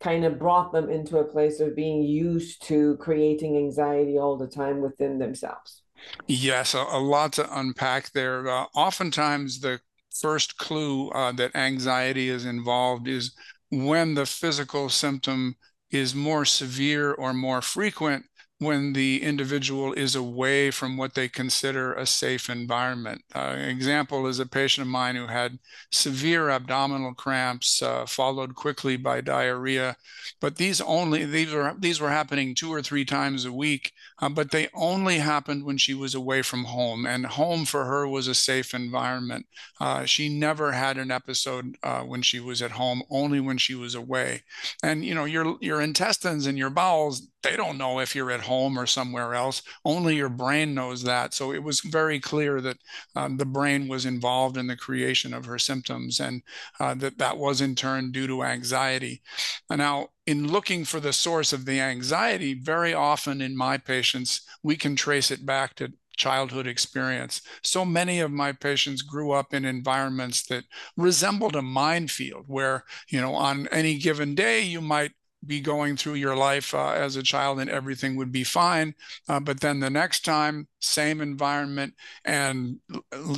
kind 0.00 0.24
of 0.24 0.38
brought 0.38 0.72
them 0.72 0.88
into 0.88 1.18
a 1.18 1.24
place 1.24 1.60
of 1.60 1.76
being 1.76 2.02
used 2.02 2.62
to 2.66 2.96
creating 2.98 3.56
anxiety 3.56 4.18
all 4.18 4.36
the 4.36 4.46
time 4.46 4.80
within 4.80 5.18
themselves? 5.18 5.82
Yes, 6.26 6.74
a, 6.74 6.78
a 6.78 7.00
lot 7.00 7.32
to 7.34 7.58
unpack 7.58 8.12
there. 8.12 8.48
Uh, 8.48 8.66
oftentimes, 8.74 9.60
the 9.60 9.80
first 10.20 10.56
clue 10.56 11.08
uh, 11.10 11.32
that 11.32 11.54
anxiety 11.54 12.28
is 12.28 12.44
involved 12.44 13.08
is 13.08 13.32
when 13.70 14.14
the 14.14 14.26
physical 14.26 14.88
symptom 14.88 15.54
is 15.90 16.14
more 16.14 16.44
severe 16.44 17.12
or 17.12 17.32
more 17.32 17.60
frequent 17.60 18.26
when 18.60 18.92
the 18.92 19.22
individual 19.22 19.94
is 19.94 20.14
away 20.14 20.70
from 20.70 20.98
what 20.98 21.14
they 21.14 21.28
consider 21.28 21.94
a 21.94 22.04
safe 22.04 22.50
environment. 22.50 23.24
Uh, 23.34 23.54
an 23.56 23.70
example 23.70 24.26
is 24.26 24.38
a 24.38 24.44
patient 24.44 24.86
of 24.86 24.92
mine 24.92 25.16
who 25.16 25.28
had 25.28 25.58
severe 25.90 26.50
abdominal 26.50 27.14
cramps 27.14 27.80
uh, 27.80 28.04
followed 28.04 28.54
quickly 28.54 28.98
by 28.98 29.22
diarrhea, 29.22 29.96
but 30.42 30.56
these 30.56 30.78
only 30.82 31.24
these 31.24 31.52
were 31.54 31.74
these 31.78 32.00
were 32.00 32.10
happening 32.10 32.54
two 32.54 32.70
or 32.70 32.82
three 32.82 33.06
times 33.06 33.46
a 33.46 33.52
week, 33.52 33.92
uh, 34.18 34.28
but 34.28 34.50
they 34.50 34.68
only 34.74 35.18
happened 35.18 35.64
when 35.64 35.78
she 35.78 35.94
was 35.94 36.14
away 36.14 36.42
from 36.42 36.64
home, 36.64 37.06
and 37.06 37.24
home 37.24 37.64
for 37.64 37.86
her 37.86 38.06
was 38.06 38.28
a 38.28 38.34
safe 38.34 38.74
environment. 38.74 39.46
Uh, 39.80 40.04
she 40.04 40.28
never 40.28 40.72
had 40.72 40.98
an 40.98 41.10
episode 41.10 41.76
uh, 41.82 42.02
when 42.02 42.20
she 42.20 42.40
was 42.40 42.60
at 42.60 42.72
home, 42.72 43.02
only 43.08 43.40
when 43.40 43.56
she 43.56 43.74
was 43.74 43.94
away. 43.94 44.42
And 44.82 45.02
you 45.02 45.14
know 45.14 45.24
your 45.24 45.56
your 45.62 45.80
intestines 45.80 46.46
and 46.46 46.58
your 46.58 46.70
bowels 46.70 47.22
they 47.42 47.56
don't 47.56 47.78
know 47.78 48.00
if 48.00 48.14
you're 48.14 48.30
at 48.30 48.40
home 48.40 48.78
or 48.78 48.86
somewhere 48.86 49.34
else. 49.34 49.62
Only 49.84 50.16
your 50.16 50.28
brain 50.28 50.74
knows 50.74 51.02
that. 51.04 51.34
So 51.34 51.52
it 51.52 51.62
was 51.62 51.80
very 51.80 52.20
clear 52.20 52.60
that 52.60 52.76
um, 53.16 53.36
the 53.36 53.46
brain 53.46 53.88
was 53.88 54.06
involved 54.06 54.56
in 54.56 54.66
the 54.66 54.76
creation 54.76 55.32
of 55.32 55.46
her 55.46 55.58
symptoms 55.58 56.20
and 56.20 56.42
uh, 56.78 56.94
that 56.94 57.18
that 57.18 57.38
was 57.38 57.60
in 57.60 57.74
turn 57.74 58.12
due 58.12 58.26
to 58.26 58.44
anxiety. 58.44 59.22
And 59.70 59.78
now, 59.78 60.08
in 60.26 60.48
looking 60.48 60.84
for 60.84 61.00
the 61.00 61.12
source 61.12 61.52
of 61.52 61.64
the 61.64 61.80
anxiety, 61.80 62.54
very 62.54 62.94
often 62.94 63.40
in 63.40 63.56
my 63.56 63.78
patients, 63.78 64.42
we 64.62 64.76
can 64.76 64.94
trace 64.94 65.30
it 65.30 65.44
back 65.44 65.74
to 65.76 65.92
childhood 66.16 66.66
experience. 66.66 67.40
So 67.62 67.84
many 67.84 68.20
of 68.20 68.30
my 68.30 68.52
patients 68.52 69.00
grew 69.02 69.32
up 69.32 69.54
in 69.54 69.64
environments 69.64 70.46
that 70.48 70.64
resembled 70.96 71.56
a 71.56 71.62
minefield 71.62 72.44
where, 72.46 72.84
you 73.08 73.20
know, 73.20 73.34
on 73.34 73.66
any 73.68 73.96
given 73.98 74.34
day, 74.34 74.60
you 74.60 74.82
might 74.82 75.12
be 75.46 75.60
going 75.60 75.96
through 75.96 76.14
your 76.14 76.36
life 76.36 76.74
uh, 76.74 76.90
as 76.90 77.16
a 77.16 77.22
child 77.22 77.60
and 77.60 77.70
everything 77.70 78.16
would 78.16 78.32
be 78.32 78.44
fine. 78.44 78.94
Uh, 79.28 79.40
but 79.40 79.60
then 79.60 79.80
the 79.80 79.90
next 79.90 80.24
time, 80.24 80.68
same 80.80 81.20
environment, 81.20 81.94
and 82.24 82.78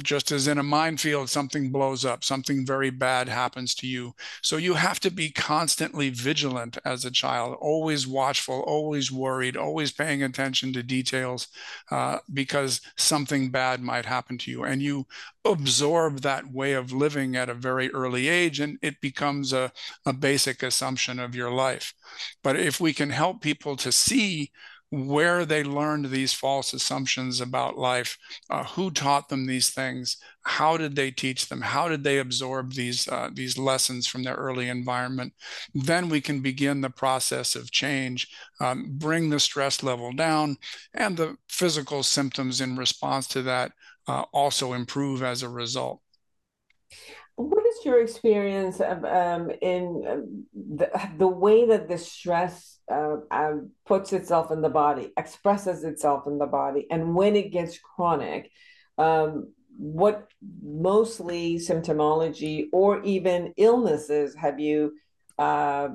just 0.02 0.30
as 0.30 0.46
in 0.46 0.58
a 0.58 0.62
minefield, 0.62 1.28
something 1.28 1.70
blows 1.70 2.04
up, 2.04 2.24
something 2.24 2.64
very 2.66 2.90
bad 2.90 3.28
happens 3.28 3.74
to 3.74 3.86
you. 3.86 4.14
So 4.42 4.56
you 4.56 4.74
have 4.74 5.00
to 5.00 5.10
be 5.10 5.30
constantly 5.30 6.10
vigilant 6.10 6.78
as 6.84 7.04
a 7.04 7.10
child, 7.10 7.56
always 7.60 8.06
watchful, 8.06 8.60
always 8.60 9.10
worried, 9.10 9.56
always 9.56 9.92
paying 9.92 10.22
attention 10.22 10.72
to 10.74 10.82
details 10.82 11.48
uh, 11.90 12.18
because 12.32 12.80
something 12.96 13.50
bad 13.50 13.80
might 13.80 14.06
happen 14.06 14.38
to 14.38 14.50
you. 14.50 14.64
And 14.64 14.80
you 14.82 15.06
absorb 15.44 16.20
that 16.20 16.52
way 16.52 16.72
of 16.72 16.92
living 16.92 17.36
at 17.36 17.48
a 17.48 17.54
very 17.54 17.90
early 17.92 18.28
age, 18.28 18.60
and 18.60 18.78
it 18.82 19.00
becomes 19.00 19.52
a, 19.52 19.72
a 20.06 20.12
basic 20.12 20.62
assumption 20.62 21.18
of 21.18 21.34
your 21.34 21.50
life. 21.50 21.94
But 22.42 22.58
if 22.58 22.80
we 22.80 22.92
can 22.92 23.10
help 23.10 23.40
people 23.40 23.76
to 23.76 23.90
see 23.90 24.52
where 24.92 25.46
they 25.46 25.64
learned 25.64 26.10
these 26.10 26.34
false 26.34 26.74
assumptions 26.74 27.40
about 27.40 27.78
life, 27.78 28.18
uh, 28.50 28.62
who 28.62 28.90
taught 28.90 29.30
them 29.30 29.46
these 29.46 29.70
things, 29.70 30.18
how 30.42 30.76
did 30.76 30.94
they 30.94 31.10
teach 31.10 31.48
them, 31.48 31.62
how 31.62 31.88
did 31.88 32.04
they 32.04 32.18
absorb 32.18 32.74
these 32.74 33.08
uh, 33.08 33.30
these 33.32 33.56
lessons 33.56 34.06
from 34.06 34.22
their 34.22 34.34
early 34.34 34.68
environment, 34.68 35.32
then 35.74 36.10
we 36.10 36.20
can 36.20 36.42
begin 36.42 36.82
the 36.82 36.90
process 36.90 37.56
of 37.56 37.70
change, 37.70 38.28
um, 38.60 38.84
bring 38.98 39.30
the 39.30 39.40
stress 39.40 39.82
level 39.82 40.12
down, 40.12 40.58
and 40.92 41.16
the 41.16 41.36
physical 41.48 42.02
symptoms 42.02 42.60
in 42.60 42.76
response 42.76 43.26
to 43.26 43.40
that 43.40 43.72
uh, 44.08 44.24
also 44.34 44.74
improve 44.74 45.22
as 45.22 45.42
a 45.42 45.48
result. 45.48 46.02
What 47.36 47.66
is 47.66 47.84
your 47.84 48.02
experience 48.02 48.80
of, 48.80 49.04
um, 49.04 49.50
in 49.62 50.04
um, 50.08 50.46
the, 50.54 50.90
the 51.18 51.26
way 51.28 51.66
that 51.66 51.88
the 51.88 51.98
stress 51.98 52.78
uh, 52.90 53.16
puts 53.86 54.12
itself 54.12 54.50
in 54.50 54.60
the 54.60 54.68
body, 54.68 55.12
expresses 55.16 55.82
itself 55.82 56.26
in 56.26 56.38
the 56.38 56.46
body, 56.46 56.86
and 56.90 57.14
when 57.14 57.36
it 57.36 57.52
gets 57.52 57.78
chronic? 57.78 58.50
Um, 58.98 59.52
what 59.76 60.28
mostly 60.62 61.56
symptomology 61.56 62.66
or 62.72 63.02
even 63.02 63.54
illnesses 63.56 64.34
have 64.34 64.60
you 64.60 64.92
uh, 65.38 65.88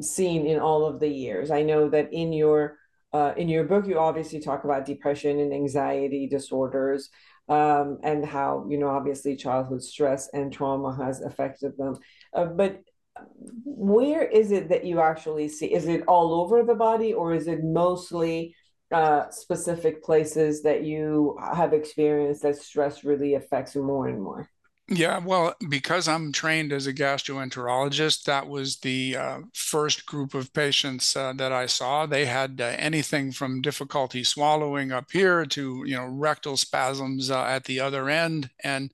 seen 0.00 0.46
in 0.46 0.60
all 0.60 0.86
of 0.86 1.00
the 1.00 1.08
years? 1.08 1.50
I 1.50 1.62
know 1.62 1.88
that 1.90 2.12
in 2.12 2.32
your 2.32 2.78
uh, 3.12 3.32
in 3.36 3.48
your 3.48 3.64
book, 3.64 3.86
you 3.86 3.98
obviously 3.98 4.40
talk 4.40 4.64
about 4.64 4.84
depression 4.84 5.38
and 5.38 5.52
anxiety 5.52 6.26
disorders 6.26 7.08
um, 7.48 7.98
and 8.02 8.24
how 8.24 8.66
you 8.68 8.78
know 8.78 8.88
obviously 8.88 9.36
childhood 9.36 9.82
stress 9.82 10.28
and 10.32 10.52
trauma 10.52 10.94
has 10.96 11.20
affected 11.20 11.76
them. 11.76 11.96
Uh, 12.34 12.46
but 12.46 12.82
where 13.64 14.22
is 14.22 14.52
it 14.52 14.68
that 14.68 14.84
you 14.84 15.00
actually 15.00 15.48
see? 15.48 15.66
Is 15.72 15.86
it 15.86 16.02
all 16.06 16.34
over 16.40 16.62
the 16.62 16.74
body, 16.74 17.12
or 17.14 17.34
is 17.34 17.46
it 17.46 17.62
mostly 17.64 18.54
uh, 18.92 19.30
specific 19.30 20.02
places 20.04 20.62
that 20.62 20.84
you 20.84 21.38
have 21.40 21.72
experienced 21.72 22.42
that 22.42 22.56
stress 22.56 23.04
really 23.04 23.34
affects 23.34 23.74
more 23.74 24.08
and 24.08 24.22
more? 24.22 24.48
Yeah, 24.88 25.18
well, 25.18 25.56
because 25.68 26.06
I'm 26.06 26.30
trained 26.30 26.72
as 26.72 26.86
a 26.86 26.94
gastroenterologist, 26.94 28.22
that 28.24 28.46
was 28.46 28.76
the 28.76 29.16
uh, 29.16 29.38
first 29.52 30.06
group 30.06 30.32
of 30.32 30.52
patients 30.52 31.16
uh, 31.16 31.32
that 31.38 31.50
I 31.50 31.66
saw. 31.66 32.06
They 32.06 32.24
had 32.26 32.60
uh, 32.60 32.66
anything 32.78 33.32
from 33.32 33.62
difficulty 33.62 34.22
swallowing 34.22 34.92
up 34.92 35.10
here 35.10 35.44
to, 35.44 35.82
you 35.84 35.96
know, 35.96 36.04
rectal 36.06 36.56
spasms 36.56 37.32
uh, 37.32 37.42
at 37.46 37.64
the 37.64 37.80
other 37.80 38.08
end, 38.08 38.50
and 38.62 38.92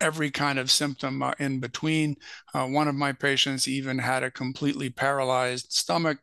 every 0.00 0.30
kind 0.30 0.58
of 0.58 0.70
symptom 0.70 1.22
uh, 1.22 1.32
in 1.38 1.60
between. 1.60 2.16
Uh, 2.54 2.66
one 2.66 2.88
of 2.88 2.94
my 2.94 3.12
patients 3.12 3.68
even 3.68 3.98
had 3.98 4.22
a 4.22 4.30
completely 4.30 4.88
paralyzed 4.88 5.70
stomach. 5.70 6.18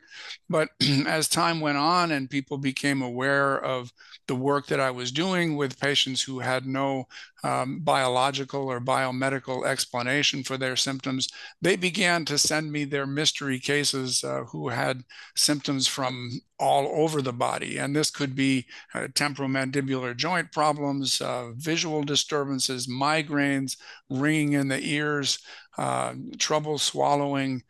But 0.49 0.69
as 1.05 1.27
time 1.27 1.59
went 1.59 1.77
on 1.77 2.11
and 2.11 2.29
people 2.29 2.57
became 2.57 3.01
aware 3.01 3.59
of 3.63 3.91
the 4.27 4.35
work 4.35 4.67
that 4.67 4.79
I 4.79 4.91
was 4.91 5.11
doing 5.11 5.55
with 5.55 5.79
patients 5.79 6.21
who 6.21 6.39
had 6.39 6.65
no 6.65 7.07
um, 7.43 7.79
biological 7.79 8.71
or 8.71 8.79
biomedical 8.79 9.65
explanation 9.65 10.43
for 10.43 10.57
their 10.57 10.75
symptoms, 10.75 11.27
they 11.61 11.75
began 11.75 12.25
to 12.25 12.38
send 12.38 12.71
me 12.71 12.85
their 12.85 13.05
mystery 13.05 13.59
cases 13.59 14.23
uh, 14.23 14.43
who 14.45 14.69
had 14.69 15.03
symptoms 15.35 15.88
from 15.88 16.41
all 16.59 16.88
over 16.93 17.21
the 17.21 17.33
body. 17.33 17.77
And 17.77 17.95
this 17.95 18.09
could 18.09 18.35
be 18.35 18.65
uh, 18.93 19.07
temporomandibular 19.13 20.15
joint 20.15 20.51
problems, 20.51 21.21
uh, 21.21 21.51
visual 21.55 22.03
disturbances, 22.03 22.88
migraines, 22.88 23.77
ringing 24.09 24.53
in 24.53 24.67
the 24.69 24.79
ears, 24.83 25.39
uh, 25.77 26.13
trouble 26.39 26.77
swallowing, 26.77 27.61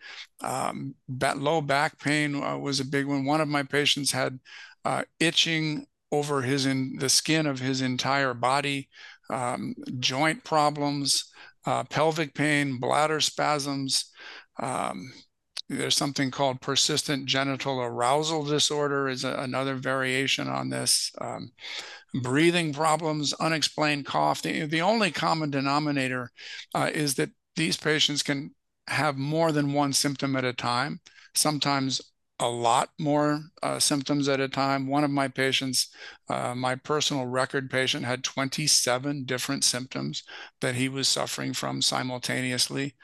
um, 0.41 0.95
low 1.35 1.61
back 1.61 1.99
pain 1.99 2.35
uh, 2.35 2.57
was 2.57 2.79
a 2.79 2.85
big 2.85 3.05
one. 3.05 3.25
One 3.25 3.41
of 3.41 3.47
my 3.47 3.63
patients 3.63 4.11
had 4.11 4.39
uh, 4.85 5.03
itching 5.19 5.87
over 6.17 6.41
his 6.41 6.65
in 6.65 6.97
the 6.99 7.09
skin 7.09 7.45
of 7.45 7.59
his 7.59 7.81
entire 7.81 8.33
body, 8.33 8.89
um, 9.29 9.75
joint 9.99 10.43
problems, 10.43 11.31
uh, 11.65 11.83
pelvic 11.85 12.33
pain, 12.33 12.79
bladder 12.79 13.19
spasms. 13.19 14.11
Um, 14.61 15.11
there's 15.67 15.97
something 15.97 16.29
called 16.29 16.61
persistent 16.61 17.25
genital 17.25 17.81
arousal 17.81 18.43
disorder 18.43 19.09
is 19.09 19.23
a, 19.23 19.33
another 19.33 19.75
variation 19.75 20.47
on 20.47 20.69
this. 20.69 21.11
Um, 21.19 21.51
breathing 22.21 22.71
problems, 22.71 23.33
unexplained 23.33 24.05
cough. 24.05 24.41
The, 24.41 24.65
the 24.65 24.81
only 24.81 25.11
common 25.11 25.49
denominator 25.49 26.31
uh, 26.73 26.91
is 26.93 27.15
that 27.15 27.31
these 27.55 27.77
patients 27.77 28.21
can 28.23 28.53
have 28.87 29.17
more 29.17 29.51
than 29.51 29.73
one 29.73 29.93
symptom 29.93 30.35
at 30.35 30.45
a 30.45 30.53
time, 30.53 30.99
sometimes 31.33 32.01
a 32.39 32.49
lot 32.49 32.89
more 32.99 33.41
uh, 33.63 33.79
symptoms 33.79 34.27
at 34.27 34.41
a 34.41 34.49
time. 34.49 34.87
One 34.87 35.05
of 35.05 35.09
my 35.09 35.29
patients, 35.29 35.87
uh, 36.29 36.53
my 36.53 36.75
personal 36.75 37.25
record 37.25 37.69
patient, 37.69 38.03
had 38.03 38.25
27 38.25 39.23
different 39.23 39.63
symptoms 39.63 40.23
that 40.59 40.75
he 40.75 40.89
was 40.89 41.07
suffering 41.07 41.53
from 41.53 41.81
simultaneously. 41.81 42.95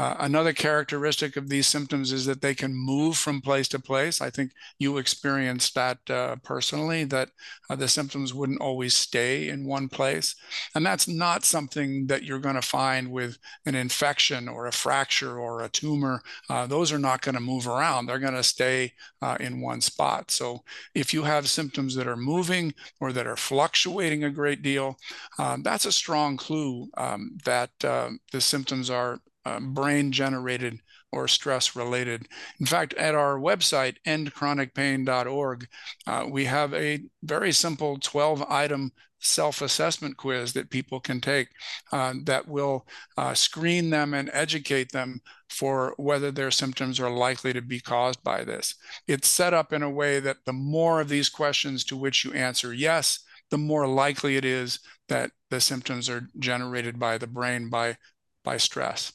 Uh, 0.00 0.16
another 0.18 0.52
characteristic 0.52 1.36
of 1.36 1.48
these 1.48 1.68
symptoms 1.68 2.10
is 2.10 2.26
that 2.26 2.42
they 2.42 2.56
can 2.56 2.74
move 2.74 3.16
from 3.16 3.40
place 3.40 3.68
to 3.68 3.78
place. 3.78 4.20
I 4.20 4.30
think 4.30 4.50
you 4.80 4.98
experienced 4.98 5.76
that 5.76 5.98
uh, 6.10 6.36
personally, 6.42 7.04
that 7.04 7.30
uh, 7.70 7.76
the 7.76 7.88
symptoms 7.88 8.34
wouldn't 8.34 8.60
always 8.60 8.94
stay 8.94 9.48
in 9.48 9.64
one 9.64 9.88
place. 9.88 10.34
And 10.74 10.84
that's 10.84 11.06
not 11.06 11.44
something 11.44 12.08
that 12.08 12.24
you're 12.24 12.40
going 12.40 12.56
to 12.56 12.62
find 12.62 13.12
with 13.12 13.38
an 13.64 13.76
infection 13.76 14.48
or 14.48 14.66
a 14.66 14.72
fracture 14.72 15.38
or 15.38 15.62
a 15.62 15.68
tumor. 15.68 16.20
Uh, 16.50 16.66
those 16.66 16.90
are 16.90 16.98
not 16.98 17.22
going 17.22 17.36
to 17.36 17.40
move 17.40 17.68
around, 17.68 18.06
they're 18.06 18.18
going 18.18 18.34
to 18.34 18.42
stay 18.42 18.71
stay 18.72 18.92
uh, 19.20 19.36
in 19.40 19.60
one 19.60 19.80
spot. 19.80 20.30
So 20.30 20.62
if 20.94 21.12
you 21.14 21.22
have 21.22 21.48
symptoms 21.48 21.94
that 21.94 22.08
are 22.08 22.16
moving 22.16 22.74
or 23.00 23.12
that 23.12 23.26
are 23.26 23.36
fluctuating 23.36 24.24
a 24.24 24.30
great 24.30 24.62
deal, 24.62 24.96
um, 25.38 25.62
that's 25.62 25.86
a 25.86 25.92
strong 25.92 26.36
clue 26.36 26.88
um, 26.96 27.38
that 27.44 27.70
uh, 27.84 28.10
the 28.32 28.40
symptoms 28.40 28.90
are 28.90 29.20
uh, 29.44 29.60
brain 29.60 30.12
generated 30.12 30.80
or 31.10 31.28
stress 31.28 31.76
related. 31.76 32.26
In 32.58 32.66
fact, 32.66 32.94
at 32.94 33.14
our 33.14 33.38
website, 33.38 33.96
endchronicpain.org, 34.06 35.66
uh, 36.06 36.26
we 36.30 36.44
have 36.46 36.72
a 36.72 37.00
very 37.22 37.52
simple 37.52 37.98
12 37.98 38.42
item 38.48 38.92
self 39.22 39.62
assessment 39.62 40.16
quiz 40.16 40.52
that 40.52 40.70
people 40.70 41.00
can 41.00 41.20
take 41.20 41.48
uh, 41.92 42.14
that 42.24 42.48
will 42.48 42.86
uh, 43.16 43.34
screen 43.34 43.90
them 43.90 44.14
and 44.14 44.30
educate 44.32 44.90
them 44.90 45.20
for 45.52 45.94
whether 45.98 46.30
their 46.30 46.50
symptoms 46.50 46.98
are 46.98 47.10
likely 47.10 47.52
to 47.52 47.60
be 47.60 47.78
caused 47.78 48.24
by 48.24 48.42
this. 48.42 48.74
It's 49.06 49.28
set 49.28 49.52
up 49.52 49.72
in 49.72 49.82
a 49.82 49.90
way 49.90 50.18
that 50.18 50.38
the 50.46 50.52
more 50.52 51.00
of 51.00 51.10
these 51.10 51.28
questions 51.28 51.84
to 51.84 51.96
which 51.96 52.24
you 52.24 52.32
answer 52.32 52.72
yes, 52.72 53.20
the 53.50 53.58
more 53.58 53.86
likely 53.86 54.36
it 54.36 54.46
is 54.46 54.80
that 55.08 55.30
the 55.50 55.60
symptoms 55.60 56.08
are 56.08 56.28
generated 56.38 56.98
by 56.98 57.18
the 57.18 57.26
brain 57.26 57.68
by, 57.68 57.98
by 58.42 58.56
stress. 58.56 59.12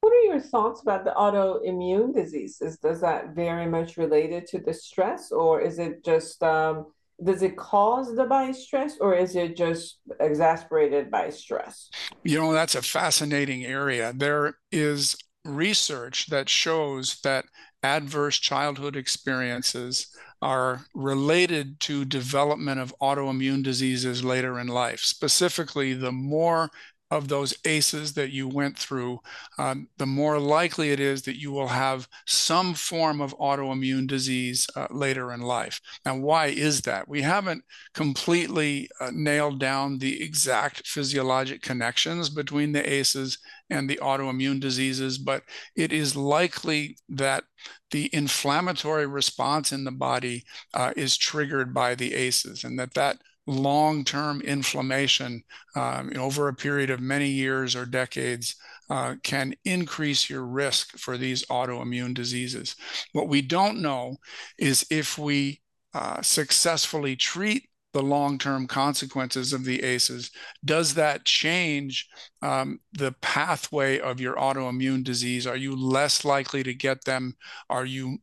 What 0.00 0.12
are 0.12 0.34
your 0.34 0.40
thoughts 0.40 0.82
about 0.82 1.04
the 1.04 1.12
autoimmune 1.12 2.12
diseases? 2.12 2.78
Does 2.78 3.00
that 3.00 3.28
very 3.34 3.66
much 3.66 3.96
related 3.96 4.46
to 4.48 4.58
the 4.58 4.74
stress, 4.74 5.30
or 5.30 5.60
is 5.60 5.78
it 5.78 6.04
just 6.04 6.42
um, 6.42 6.86
does 7.22 7.42
it 7.42 7.56
cause 7.56 8.14
the 8.14 8.24
by 8.24 8.50
stress, 8.50 8.98
or 8.98 9.14
is 9.14 9.36
it 9.36 9.56
just 9.56 10.00
exasperated 10.20 11.10
by 11.10 11.30
stress? 11.30 11.88
You 12.24 12.40
know, 12.40 12.52
that's 12.52 12.74
a 12.74 12.82
fascinating 12.82 13.64
area. 13.64 14.12
There 14.14 14.56
is 14.72 15.16
research 15.44 16.26
that 16.26 16.48
shows 16.48 17.20
that 17.22 17.44
adverse 17.82 18.38
childhood 18.38 18.96
experiences 18.96 20.08
are 20.40 20.86
related 20.94 21.78
to 21.80 22.04
development 22.04 22.80
of 22.80 22.94
autoimmune 23.00 23.62
diseases 23.62 24.24
later 24.24 24.58
in 24.58 24.66
life. 24.66 25.00
Specifically, 25.00 25.94
the 25.94 26.12
more 26.12 26.70
of 27.10 27.28
those 27.28 27.54
ACEs 27.64 28.14
that 28.14 28.30
you 28.30 28.48
went 28.48 28.78
through, 28.78 29.20
um, 29.58 29.88
the 29.98 30.06
more 30.06 30.38
likely 30.38 30.90
it 30.90 31.00
is 31.00 31.22
that 31.22 31.38
you 31.38 31.52
will 31.52 31.68
have 31.68 32.08
some 32.26 32.74
form 32.74 33.20
of 33.20 33.36
autoimmune 33.38 34.06
disease 34.06 34.66
uh, 34.74 34.86
later 34.90 35.32
in 35.32 35.40
life. 35.40 35.80
Now, 36.04 36.16
why 36.16 36.46
is 36.46 36.80
that? 36.82 37.06
We 37.08 37.22
haven't 37.22 37.62
completely 37.92 38.88
uh, 39.00 39.10
nailed 39.12 39.60
down 39.60 39.98
the 39.98 40.22
exact 40.22 40.86
physiologic 40.86 41.62
connections 41.62 42.30
between 42.30 42.72
the 42.72 42.90
ACEs 42.90 43.38
and 43.70 43.88
the 43.88 43.98
autoimmune 44.02 44.60
diseases, 44.60 45.18
but 45.18 45.42
it 45.76 45.92
is 45.92 46.16
likely 46.16 46.96
that 47.08 47.44
the 47.90 48.10
inflammatory 48.12 49.06
response 49.06 49.72
in 49.72 49.84
the 49.84 49.92
body 49.92 50.44
uh, 50.74 50.92
is 50.96 51.16
triggered 51.16 51.72
by 51.72 51.94
the 51.94 52.14
ACEs 52.14 52.64
and 52.64 52.78
that 52.78 52.94
that 52.94 53.18
long-term 53.46 54.40
inflammation 54.42 55.42
um, 55.76 56.12
over 56.16 56.48
a 56.48 56.54
period 56.54 56.90
of 56.90 57.00
many 57.00 57.28
years 57.28 57.76
or 57.76 57.84
decades 57.84 58.56
uh, 58.90 59.14
can 59.22 59.54
increase 59.64 60.28
your 60.28 60.44
risk 60.44 60.98
for 60.98 61.16
these 61.16 61.44
autoimmune 61.46 62.14
diseases. 62.14 62.76
What 63.12 63.28
we 63.28 63.42
don't 63.42 63.82
know 63.82 64.16
is 64.58 64.86
if 64.90 65.18
we 65.18 65.60
uh, 65.94 66.22
successfully 66.22 67.16
treat 67.16 67.68
the 67.92 68.02
long-term 68.02 68.66
consequences 68.66 69.52
of 69.52 69.64
the 69.64 69.82
ACEs, 69.82 70.30
does 70.64 70.94
that 70.94 71.24
change 71.24 72.08
um, 72.42 72.80
the 72.92 73.12
pathway 73.20 74.00
of 74.00 74.20
your 74.20 74.34
autoimmune 74.34 75.04
disease? 75.04 75.46
Are 75.46 75.56
you 75.56 75.76
less 75.76 76.24
likely 76.24 76.64
to 76.64 76.74
get 76.74 77.04
them? 77.04 77.36
Are 77.70 77.84
you 77.84 78.18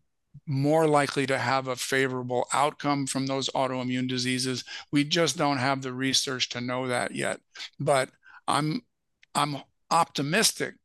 more 0.52 0.86
likely 0.86 1.26
to 1.26 1.38
have 1.38 1.68
a 1.70 1.78
favorable 1.78 2.46
outcome 2.52 3.08
from 3.08 3.26
those 3.26 3.50
autoimmune 3.56 4.08
diseases. 4.08 4.66
We 4.92 5.06
just 5.06 5.38
don't 5.38 5.60
have 5.60 5.82
the 5.82 5.94
research 5.94 6.50
to 6.50 6.60
know 6.60 6.88
that 6.88 7.16
yet. 7.16 7.40
But 7.80 8.10
I'm 8.50 8.82
I'm 9.34 9.62
optimistic 9.90 10.76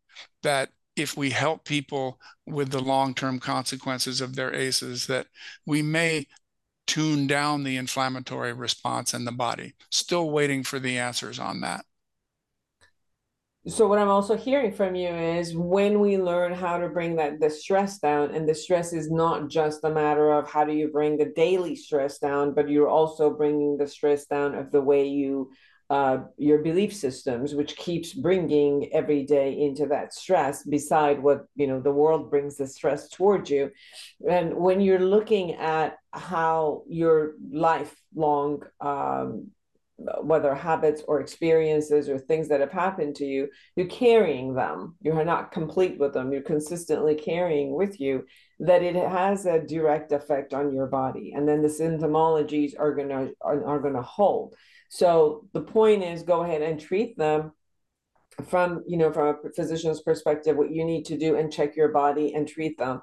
that 0.44 0.70
if 0.94 1.16
we 1.16 1.30
help 1.30 1.64
people 1.64 2.20
with 2.46 2.70
the 2.70 2.80
long-term 2.80 3.40
consequences 3.40 4.20
of 4.20 4.36
their 4.36 4.54
ACEs, 4.54 5.08
that 5.08 5.26
we 5.66 5.82
may 5.82 6.26
tune 6.86 7.26
down 7.26 7.64
the 7.64 7.76
inflammatory 7.76 8.52
response 8.52 9.12
in 9.12 9.24
the 9.24 9.32
body. 9.32 9.74
Still 9.90 10.30
waiting 10.30 10.62
for 10.62 10.78
the 10.78 10.96
answers 10.96 11.40
on 11.40 11.60
that. 11.62 11.84
So 13.68 13.88
what 13.88 13.98
I'm 13.98 14.08
also 14.08 14.36
hearing 14.36 14.70
from 14.70 14.94
you 14.94 15.08
is 15.08 15.56
when 15.56 15.98
we 15.98 16.18
learn 16.18 16.52
how 16.52 16.78
to 16.78 16.88
bring 16.88 17.16
that 17.16 17.40
the 17.40 17.50
stress 17.50 17.98
down, 17.98 18.30
and 18.30 18.48
the 18.48 18.54
stress 18.54 18.92
is 18.92 19.10
not 19.10 19.48
just 19.48 19.82
a 19.82 19.90
matter 19.90 20.30
of 20.30 20.48
how 20.48 20.64
do 20.64 20.72
you 20.72 20.86
bring 20.88 21.16
the 21.16 21.32
daily 21.34 21.74
stress 21.74 22.18
down, 22.18 22.54
but 22.54 22.70
you're 22.70 22.88
also 22.88 23.28
bringing 23.28 23.76
the 23.76 23.88
stress 23.88 24.26
down 24.26 24.54
of 24.54 24.70
the 24.70 24.80
way 24.80 25.08
you 25.08 25.50
uh, 25.90 26.18
your 26.36 26.58
belief 26.58 26.92
systems, 26.94 27.54
which 27.54 27.76
keeps 27.76 28.12
bringing 28.12 28.92
every 28.92 29.24
day 29.24 29.60
into 29.60 29.86
that 29.86 30.12
stress. 30.14 30.64
Beside 30.64 31.20
what 31.20 31.46
you 31.56 31.66
know, 31.66 31.80
the 31.80 31.92
world 31.92 32.30
brings 32.30 32.56
the 32.56 32.68
stress 32.68 33.08
towards 33.08 33.50
you, 33.50 33.72
and 34.28 34.54
when 34.54 34.80
you're 34.80 35.00
looking 35.00 35.54
at 35.54 35.96
how 36.12 36.82
your 36.88 37.32
lifelong 37.50 38.62
um, 38.80 39.50
whether 39.98 40.54
habits 40.54 41.02
or 41.08 41.20
experiences 41.20 42.08
or 42.08 42.18
things 42.18 42.48
that 42.48 42.60
have 42.60 42.72
happened 42.72 43.16
to 43.16 43.24
you, 43.24 43.48
you're 43.76 43.86
carrying 43.86 44.54
them. 44.54 44.94
You're 45.00 45.24
not 45.24 45.52
complete 45.52 45.98
with 45.98 46.12
them. 46.12 46.32
You're 46.32 46.42
consistently 46.42 47.14
carrying 47.14 47.74
with 47.74 47.98
you 47.98 48.26
that 48.60 48.82
it 48.82 48.94
has 48.94 49.46
a 49.46 49.60
direct 49.60 50.12
effect 50.12 50.52
on 50.52 50.74
your 50.74 50.86
body. 50.86 51.32
And 51.34 51.48
then 51.48 51.62
the 51.62 51.68
symptomologies 51.68 52.72
are 52.78 52.94
gonna 52.94 53.30
are, 53.40 53.64
are 53.64 53.80
gonna 53.80 54.02
hold. 54.02 54.54
So 54.90 55.48
the 55.52 55.62
point 55.62 56.02
is 56.02 56.22
go 56.22 56.42
ahead 56.42 56.62
and 56.62 56.78
treat 56.78 57.16
them 57.16 57.52
from 58.48 58.84
you 58.86 58.98
know 58.98 59.10
from 59.10 59.28
a 59.28 59.50
physician's 59.52 60.02
perspective 60.02 60.56
what 60.56 60.70
you 60.70 60.84
need 60.84 61.04
to 61.06 61.16
do 61.16 61.36
and 61.36 61.50
check 61.50 61.74
your 61.74 61.88
body 61.88 62.34
and 62.34 62.46
treat 62.46 62.76
them 62.76 63.00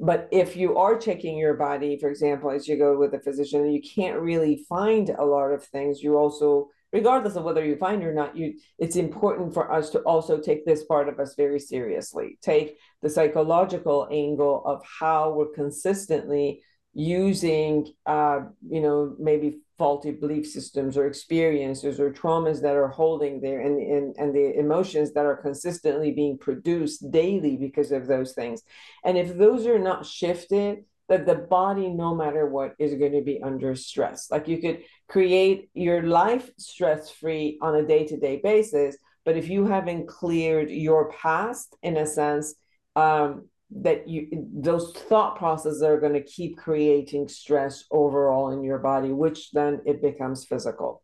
but 0.00 0.28
if 0.32 0.56
you 0.56 0.76
are 0.76 0.98
checking 0.98 1.38
your 1.38 1.54
body 1.54 1.98
for 1.98 2.08
example 2.08 2.50
as 2.50 2.66
you 2.66 2.76
go 2.76 2.98
with 2.98 3.14
a 3.14 3.20
physician 3.20 3.70
you 3.70 3.80
can't 3.80 4.18
really 4.18 4.64
find 4.68 5.10
a 5.10 5.24
lot 5.24 5.52
of 5.52 5.64
things. 5.64 6.02
You 6.02 6.16
also 6.16 6.70
regardless 6.92 7.36
of 7.36 7.44
whether 7.44 7.64
you 7.64 7.76
find 7.76 8.02
or 8.04 8.14
not 8.14 8.36
you 8.36 8.54
it's 8.78 8.96
important 8.96 9.54
for 9.54 9.72
us 9.72 9.90
to 9.90 10.00
also 10.00 10.38
take 10.38 10.64
this 10.64 10.84
part 10.84 11.08
of 11.08 11.20
us 11.20 11.34
very 11.36 11.60
seriously. 11.60 12.38
Take 12.42 12.76
the 13.02 13.10
psychological 13.10 14.08
angle 14.10 14.62
of 14.64 14.82
how 15.00 15.32
we're 15.32 15.54
consistently 15.54 16.62
using 16.94 17.92
uh, 18.06 18.40
you 18.68 18.80
know 18.80 19.14
maybe 19.18 19.58
faulty 19.76 20.12
belief 20.12 20.46
systems 20.46 20.96
or 20.96 21.06
experiences 21.06 21.98
or 21.98 22.12
traumas 22.12 22.62
that 22.62 22.76
are 22.76 22.88
holding 22.88 23.40
there 23.40 23.60
and, 23.60 23.80
and, 23.80 24.14
and 24.18 24.32
the 24.32 24.56
emotions 24.56 25.12
that 25.12 25.26
are 25.26 25.36
consistently 25.36 26.12
being 26.12 26.38
produced 26.38 27.10
daily 27.10 27.56
because 27.56 27.90
of 27.90 28.06
those 28.06 28.34
things. 28.34 28.62
And 29.04 29.18
if 29.18 29.36
those 29.36 29.66
are 29.66 29.78
not 29.78 30.06
shifted, 30.06 30.84
that 31.08 31.26
the 31.26 31.34
body, 31.34 31.88
no 31.88 32.14
matter 32.14 32.46
what, 32.46 32.74
is 32.78 32.94
going 32.94 33.12
to 33.12 33.20
be 33.20 33.42
under 33.42 33.74
stress. 33.74 34.30
Like 34.30 34.48
you 34.48 34.58
could 34.58 34.82
create 35.08 35.68
your 35.74 36.02
life 36.02 36.48
stress 36.56 37.10
free 37.10 37.58
on 37.60 37.74
a 37.74 37.84
day 37.84 38.06
to 38.06 38.16
day 38.16 38.40
basis, 38.42 38.96
but 39.24 39.36
if 39.36 39.48
you 39.48 39.66
haven't 39.66 40.06
cleared 40.06 40.70
your 40.70 41.10
past, 41.10 41.76
in 41.82 41.96
a 41.96 42.06
sense, 42.06 42.54
um, 42.96 43.48
that 43.82 44.08
you 44.08 44.28
those 44.52 44.92
thought 44.92 45.36
processes 45.36 45.82
are 45.82 45.98
going 45.98 46.12
to 46.12 46.22
keep 46.22 46.56
creating 46.56 47.28
stress 47.28 47.84
overall 47.90 48.50
in 48.50 48.62
your 48.62 48.78
body 48.78 49.10
which 49.12 49.50
then 49.52 49.80
it 49.84 50.00
becomes 50.00 50.44
physical. 50.44 51.02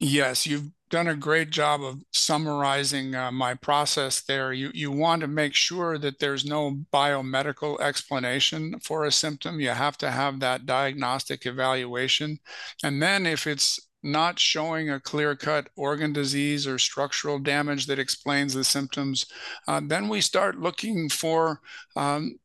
Yes 0.00 0.46
you've 0.46 0.70
done 0.92 1.08
a 1.08 1.16
great 1.16 1.50
job 1.50 1.82
of 1.82 2.02
summarizing 2.12 3.14
uh, 3.14 3.32
my 3.32 3.54
process 3.54 4.22
there. 4.22 4.52
You 4.52 4.70
you 4.74 4.90
want 4.92 5.22
to 5.22 5.26
make 5.26 5.54
sure 5.54 5.98
that 5.98 6.18
there's 6.18 6.44
no 6.44 6.80
biomedical 6.92 7.80
explanation 7.80 8.78
for 8.80 9.04
a 9.04 9.12
symptom. 9.12 9.58
You 9.58 9.70
have 9.70 9.96
to 9.98 10.10
have 10.10 10.40
that 10.40 10.66
diagnostic 10.66 11.46
evaluation. 11.46 12.38
And 12.84 13.00
then 13.00 13.24
if 13.24 13.46
it's 13.46 13.80
not 14.02 14.38
showing 14.38 14.90
a 14.90 15.00
clear 15.00 15.36
cut 15.36 15.68
organ 15.76 16.12
disease 16.12 16.66
or 16.66 16.78
structural 16.78 17.38
damage 17.38 17.86
that 17.86 17.98
explains 17.98 18.54
the 18.54 18.64
symptoms, 18.64 19.26
uh, 19.68 19.80
then 19.84 20.08
we 20.08 20.20
start 20.20 20.58
looking 20.58 21.08
for, 21.08 21.60
um, 21.96 22.38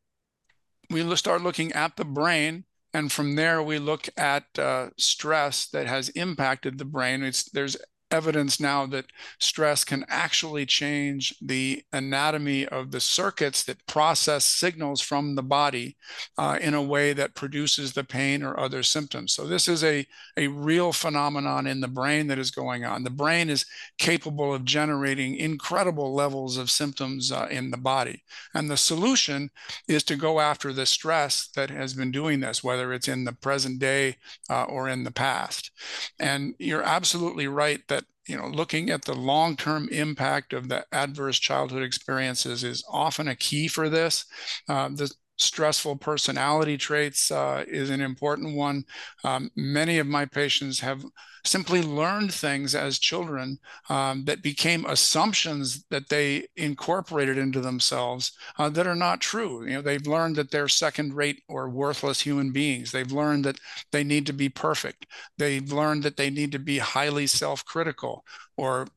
we 0.90 1.16
start 1.16 1.42
looking 1.42 1.72
at 1.72 1.96
the 1.96 2.04
brain. 2.04 2.64
And 2.94 3.12
from 3.12 3.36
there, 3.36 3.62
we 3.62 3.78
look 3.78 4.08
at 4.16 4.44
uh, 4.58 4.88
stress 4.96 5.68
that 5.68 5.86
has 5.86 6.08
impacted 6.10 6.78
the 6.78 6.86
brain. 6.86 7.22
It's, 7.22 7.44
there's 7.50 7.76
evidence 8.10 8.60
now 8.60 8.86
that 8.86 9.06
stress 9.38 9.84
can 9.84 10.04
actually 10.08 10.66
change 10.66 11.34
the 11.40 11.82
anatomy 11.92 12.66
of 12.66 12.90
the 12.90 13.00
circuits 13.00 13.62
that 13.64 13.86
process 13.86 14.44
signals 14.44 15.00
from 15.00 15.34
the 15.34 15.42
body 15.42 15.96
uh, 16.36 16.58
in 16.60 16.74
a 16.74 16.82
way 16.82 17.12
that 17.12 17.34
produces 17.34 17.92
the 17.92 18.04
pain 18.04 18.42
or 18.42 18.58
other 18.58 18.82
symptoms. 18.82 19.34
So 19.34 19.46
this 19.46 19.68
is 19.68 19.84
a, 19.84 20.06
a 20.36 20.48
real 20.48 20.92
phenomenon 20.92 21.66
in 21.66 21.80
the 21.80 21.88
brain 21.88 22.26
that 22.28 22.38
is 22.38 22.50
going 22.50 22.84
on. 22.84 23.04
The 23.04 23.10
brain 23.10 23.50
is 23.50 23.66
capable 23.98 24.54
of 24.54 24.64
generating 24.64 25.36
incredible 25.36 26.14
levels 26.14 26.56
of 26.56 26.70
symptoms 26.70 27.30
uh, 27.30 27.48
in 27.50 27.70
the 27.70 27.76
body. 27.76 28.22
And 28.54 28.70
the 28.70 28.76
solution 28.76 29.50
is 29.86 30.02
to 30.04 30.16
go 30.16 30.40
after 30.40 30.72
the 30.72 30.86
stress 30.86 31.48
that 31.54 31.70
has 31.70 31.94
been 31.94 32.10
doing 32.10 32.40
this, 32.40 32.64
whether 32.64 32.92
it's 32.92 33.08
in 33.08 33.24
the 33.24 33.32
present 33.32 33.78
day 33.78 34.16
uh, 34.48 34.64
or 34.64 34.88
in 34.88 35.04
the 35.04 35.10
past. 35.10 35.70
And 36.18 36.54
you're 36.58 36.82
absolutely 36.82 37.48
right 37.48 37.80
that 37.88 37.97
you 38.28 38.36
know, 38.36 38.46
looking 38.46 38.90
at 38.90 39.04
the 39.04 39.14
long-term 39.14 39.88
impact 39.90 40.52
of 40.52 40.68
the 40.68 40.84
adverse 40.92 41.38
childhood 41.38 41.82
experiences 41.82 42.62
is 42.62 42.84
often 42.88 43.28
a 43.28 43.36
key 43.36 43.68
for 43.68 43.88
this. 43.88 44.26
Uh, 44.68 44.88
the 44.88 45.10
stressful 45.38 45.96
personality 45.96 46.76
traits 46.76 47.30
uh, 47.30 47.64
is 47.66 47.90
an 47.90 48.00
important 48.00 48.56
one. 48.56 48.84
Um, 49.24 49.50
many 49.56 49.98
of 49.98 50.06
my 50.06 50.26
patients 50.26 50.80
have 50.80 51.04
simply 51.44 51.80
learned 51.82 52.34
things 52.34 52.74
as 52.74 52.98
children 52.98 53.58
um, 53.88 54.24
that 54.24 54.42
became 54.42 54.84
assumptions 54.86 55.84
that 55.90 56.08
they 56.08 56.46
incorporated 56.56 57.38
into 57.38 57.60
themselves 57.60 58.32
uh, 58.58 58.68
that 58.68 58.86
are 58.86 58.96
not 58.96 59.20
true. 59.20 59.64
You 59.64 59.74
know, 59.74 59.82
they've 59.82 60.06
learned 60.06 60.36
that 60.36 60.50
they're 60.50 60.68
second-rate 60.68 61.42
or 61.48 61.70
worthless 61.70 62.20
human 62.20 62.50
beings. 62.52 62.92
They've 62.92 63.10
learned 63.10 63.44
that 63.44 63.58
they 63.92 64.04
need 64.04 64.26
to 64.26 64.32
be 64.32 64.48
perfect. 64.48 65.06
They've 65.38 65.72
learned 65.72 66.02
that 66.02 66.16
they 66.16 66.28
need 66.28 66.52
to 66.52 66.58
be 66.58 66.78
highly 66.78 67.26
self-critical 67.26 68.24
or 68.56 68.88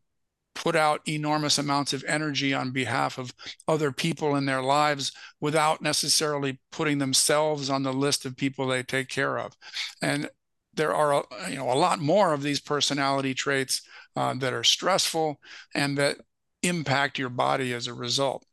put 0.53 0.75
out 0.75 1.01
enormous 1.07 1.57
amounts 1.57 1.93
of 1.93 2.03
energy 2.07 2.53
on 2.53 2.71
behalf 2.71 3.17
of 3.17 3.33
other 3.67 3.91
people 3.91 4.35
in 4.35 4.45
their 4.45 4.61
lives 4.61 5.11
without 5.39 5.81
necessarily 5.81 6.59
putting 6.71 6.97
themselves 6.97 7.69
on 7.69 7.83
the 7.83 7.93
list 7.93 8.25
of 8.25 8.35
people 8.35 8.67
they 8.67 8.83
take 8.83 9.07
care 9.07 9.37
of. 9.37 9.53
And 10.01 10.29
there 10.73 10.93
are 10.93 11.25
you 11.49 11.57
know 11.57 11.71
a 11.71 11.73
lot 11.73 11.99
more 11.99 12.33
of 12.33 12.43
these 12.43 12.59
personality 12.59 13.33
traits 13.33 13.81
uh, 14.15 14.33
that 14.35 14.53
are 14.53 14.63
stressful 14.63 15.39
and 15.73 15.97
that 15.97 16.17
impact 16.63 17.17
your 17.17 17.29
body 17.29 17.73
as 17.73 17.87
a 17.87 17.93
result. 17.93 18.45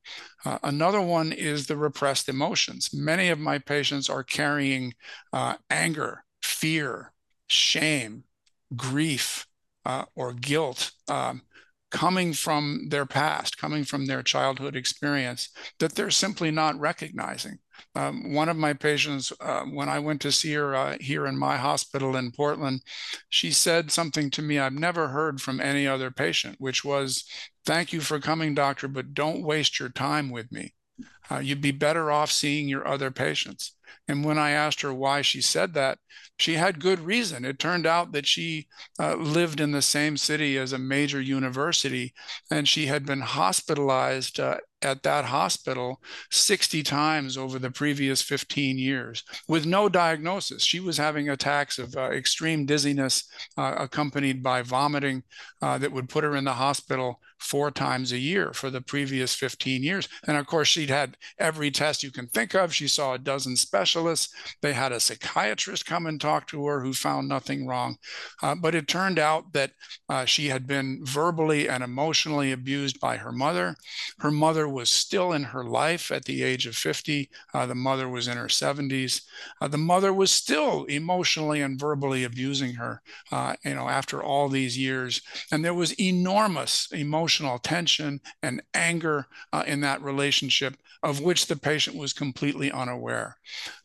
Uh, 0.44 0.58
another 0.62 1.00
one 1.00 1.32
is 1.32 1.66
the 1.66 1.76
repressed 1.76 2.28
emotions. 2.28 2.90
Many 2.92 3.28
of 3.28 3.38
my 3.38 3.58
patients 3.58 4.08
are 4.08 4.24
carrying 4.24 4.94
uh, 5.32 5.56
anger, 5.68 6.24
fear, 6.42 7.12
shame, 7.48 8.24
grief, 8.74 9.46
uh, 9.84 10.04
or 10.14 10.32
guilt 10.32 10.92
um, 11.08 11.42
coming 11.90 12.32
from 12.32 12.88
their 12.88 13.06
past, 13.06 13.56
coming 13.58 13.84
from 13.84 14.06
their 14.06 14.22
childhood 14.22 14.76
experience 14.76 15.50
that 15.78 15.94
they're 15.94 16.10
simply 16.10 16.50
not 16.50 16.78
recognizing. 16.78 17.58
Um, 17.94 18.34
one 18.34 18.48
of 18.48 18.56
my 18.56 18.72
patients, 18.72 19.32
uh, 19.40 19.62
when 19.62 19.88
I 19.88 19.98
went 19.98 20.20
to 20.22 20.32
see 20.32 20.52
her 20.54 20.74
uh, 20.74 20.96
here 21.00 21.26
in 21.26 21.38
my 21.38 21.56
hospital 21.56 22.16
in 22.16 22.32
Portland, 22.32 22.82
she 23.28 23.50
said 23.50 23.90
something 23.90 24.30
to 24.32 24.42
me 24.42 24.58
I've 24.58 24.72
never 24.72 25.08
heard 25.08 25.40
from 25.40 25.60
any 25.60 25.86
other 25.86 26.10
patient, 26.10 26.56
which 26.58 26.84
was, 26.84 27.24
Thank 27.64 27.92
you 27.92 28.00
for 28.00 28.18
coming, 28.18 28.54
doctor, 28.54 28.88
but 28.88 29.14
don't 29.14 29.42
waste 29.42 29.78
your 29.78 29.90
time 29.90 30.30
with 30.30 30.50
me. 30.50 30.72
Uh, 31.30 31.38
you'd 31.38 31.60
be 31.60 31.72
better 31.72 32.10
off 32.10 32.30
seeing 32.30 32.68
your 32.68 32.86
other 32.86 33.10
patients. 33.10 33.74
And 34.06 34.24
when 34.24 34.38
I 34.38 34.50
asked 34.50 34.80
her 34.80 34.92
why 34.92 35.22
she 35.22 35.42
said 35.42 35.74
that, 35.74 35.98
she 36.38 36.54
had 36.54 36.80
good 36.80 37.00
reason. 37.00 37.44
It 37.44 37.58
turned 37.58 37.86
out 37.86 38.12
that 38.12 38.26
she 38.26 38.68
uh, 38.98 39.16
lived 39.16 39.60
in 39.60 39.72
the 39.72 39.82
same 39.82 40.16
city 40.16 40.56
as 40.56 40.72
a 40.72 40.78
major 40.78 41.20
university, 41.20 42.14
and 42.50 42.68
she 42.68 42.86
had 42.86 43.04
been 43.04 43.20
hospitalized 43.20 44.38
uh, 44.38 44.58
at 44.80 45.02
that 45.02 45.24
hospital 45.24 46.00
60 46.30 46.82
times 46.84 47.36
over 47.36 47.58
the 47.58 47.70
previous 47.70 48.22
15 48.22 48.78
years 48.78 49.24
with 49.48 49.66
no 49.66 49.88
diagnosis. 49.88 50.64
She 50.64 50.80
was 50.80 50.96
having 50.96 51.28
attacks 51.28 51.78
of 51.78 51.96
uh, 51.96 52.10
extreme 52.10 52.64
dizziness 52.64 53.24
uh, 53.56 53.74
accompanied 53.76 54.42
by 54.42 54.62
vomiting 54.62 55.24
uh, 55.60 55.78
that 55.78 55.92
would 55.92 56.08
put 56.08 56.24
her 56.24 56.36
in 56.36 56.44
the 56.44 56.52
hospital 56.52 57.20
four 57.38 57.70
times 57.70 58.12
a 58.12 58.18
year 58.18 58.52
for 58.52 58.70
the 58.70 58.80
previous 58.80 59.34
15 59.34 59.82
years. 59.82 60.08
And 60.26 60.36
of 60.36 60.46
course, 60.46 60.68
she'd 60.68 60.90
had 60.90 61.16
every 61.38 61.70
test 61.70 62.02
you 62.02 62.10
can 62.10 62.26
think 62.26 62.54
of. 62.54 62.74
She 62.74 62.88
saw 62.88 63.14
a 63.14 63.18
dozen 63.18 63.56
specialists. 63.56 64.32
They 64.60 64.72
had 64.72 64.92
a 64.92 65.00
psychiatrist 65.00 65.86
come 65.86 66.06
and 66.06 66.20
talk 66.20 66.46
to 66.48 66.66
her 66.66 66.80
who 66.80 66.92
found 66.92 67.28
nothing 67.28 67.66
wrong. 67.66 67.96
Uh, 68.42 68.54
but 68.54 68.74
it 68.74 68.88
turned 68.88 69.18
out 69.18 69.52
that 69.52 69.72
uh, 70.08 70.24
she 70.24 70.48
had 70.48 70.66
been 70.66 71.00
verbally 71.04 71.68
and 71.68 71.82
emotionally 71.84 72.52
abused 72.52 73.00
by 73.00 73.16
her 73.16 73.32
mother. 73.32 73.76
Her 74.18 74.30
mother 74.30 74.68
was 74.68 74.90
still 74.90 75.32
in 75.32 75.44
her 75.44 75.64
life 75.64 76.10
at 76.10 76.24
the 76.24 76.42
age 76.42 76.66
of 76.66 76.76
50. 76.76 77.30
Uh, 77.54 77.66
the 77.66 77.74
mother 77.74 78.08
was 78.08 78.28
in 78.28 78.36
her 78.36 78.46
70s. 78.46 79.22
Uh, 79.60 79.68
the 79.68 79.78
mother 79.78 80.12
was 80.12 80.30
still 80.30 80.84
emotionally 80.84 81.60
and 81.60 81.78
verbally 81.78 82.24
abusing 82.24 82.74
her, 82.74 83.00
uh, 83.30 83.54
you 83.64 83.74
know, 83.74 83.88
after 83.88 84.22
all 84.22 84.48
these 84.48 84.76
years. 84.76 85.22
And 85.52 85.64
there 85.64 85.74
was 85.74 85.98
enormous 86.00 86.88
emotional 86.92 87.27
tension 87.58 88.20
and 88.42 88.62
anger 88.74 89.26
uh, 89.52 89.64
in 89.66 89.80
that 89.80 90.02
relationship 90.02 90.76
of 91.02 91.20
which 91.20 91.46
the 91.46 91.56
patient 91.56 91.96
was 91.96 92.12
completely 92.12 92.72
unaware. 92.72 93.36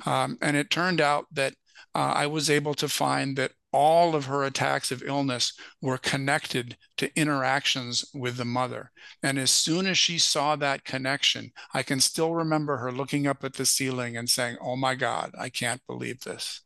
Um, 0.05 0.37
and 0.41 0.57
it 0.57 0.69
turned 0.69 1.01
out 1.01 1.27
that 1.31 1.53
uh, 1.95 2.13
I 2.15 2.27
was 2.27 2.49
able 2.49 2.73
to 2.75 2.89
find 2.89 3.37
that 3.37 3.51
all 3.71 4.15
of 4.15 4.25
her 4.25 4.43
attacks 4.43 4.91
of 4.91 5.03
illness 5.03 5.53
were 5.81 5.97
connected 5.97 6.77
to 6.97 7.15
interactions 7.19 8.05
with 8.13 8.37
the 8.37 8.45
mother. 8.45 8.91
And 9.21 9.39
as 9.39 9.51
soon 9.51 9.87
as 9.87 9.97
she 9.97 10.19
saw 10.19 10.55
that 10.55 10.85
connection, 10.85 11.51
I 11.73 11.83
can 11.83 11.99
still 11.99 12.33
remember 12.33 12.77
her 12.77 12.91
looking 12.91 13.27
up 13.27 13.43
at 13.43 13.55
the 13.55 13.65
ceiling 13.65 14.15
and 14.15 14.29
saying, 14.29 14.57
Oh 14.61 14.75
my 14.75 14.95
God, 14.95 15.31
I 15.37 15.49
can't 15.49 15.81
believe 15.87 16.21
this. 16.21 16.61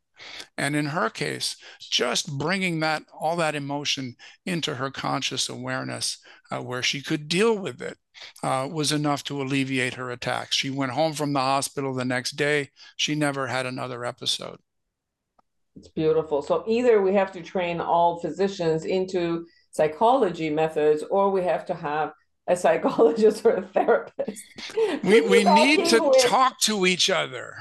And 0.58 0.76
in 0.76 0.88
her 0.88 1.10
case, 1.10 1.58
just 1.80 2.38
bringing 2.38 2.80
that 2.80 3.04
all 3.18 3.36
that 3.38 3.56
emotion 3.56 4.16
into 4.46 4.76
her 4.76 4.90
conscious 4.90 5.50
awareness, 5.50 6.18
uh, 6.52 6.62
where 6.62 6.84
she 6.84 7.02
could 7.02 7.28
deal 7.28 7.58
with 7.58 7.82
it, 7.82 7.98
uh, 8.44 8.68
was 8.72 8.92
enough 8.92 9.24
to 9.26 9.42
alleviate 9.42 9.96
her 9.96 10.12
attacks. 10.12 10.56
She 10.56 10.70
went 10.70 10.94
home 10.94 11.14
from 11.14 11.34
the 11.34 11.40
hospital 11.40 11.94
the 11.94 12.06
next 12.06 12.32
day. 12.32 12.70
She 12.96 13.16
never 13.16 13.48
had 13.48 13.66
another 13.66 14.06
episode. 14.06 14.60
It's 15.76 15.90
beautiful. 15.90 16.42
So 16.42 16.64
either 16.68 17.02
we 17.02 17.14
have 17.14 17.32
to 17.34 17.42
train 17.42 17.80
all 17.80 18.20
physicians 18.20 18.86
into 18.86 19.46
psychology 19.72 20.50
methods, 20.50 21.04
or 21.04 21.30
we 21.30 21.44
have 21.44 21.66
to 21.68 21.76
have 21.76 22.14
a 22.48 22.56
psychologist 22.56 23.46
or 23.46 23.58
a 23.58 23.62
therapist. 23.62 24.42
We, 25.04 25.22
we 25.30 25.44
need 25.44 25.86
to 25.88 26.00
with... 26.00 26.26
talk 26.26 26.60
to 26.62 26.86
each 26.86 27.10
other. 27.10 27.58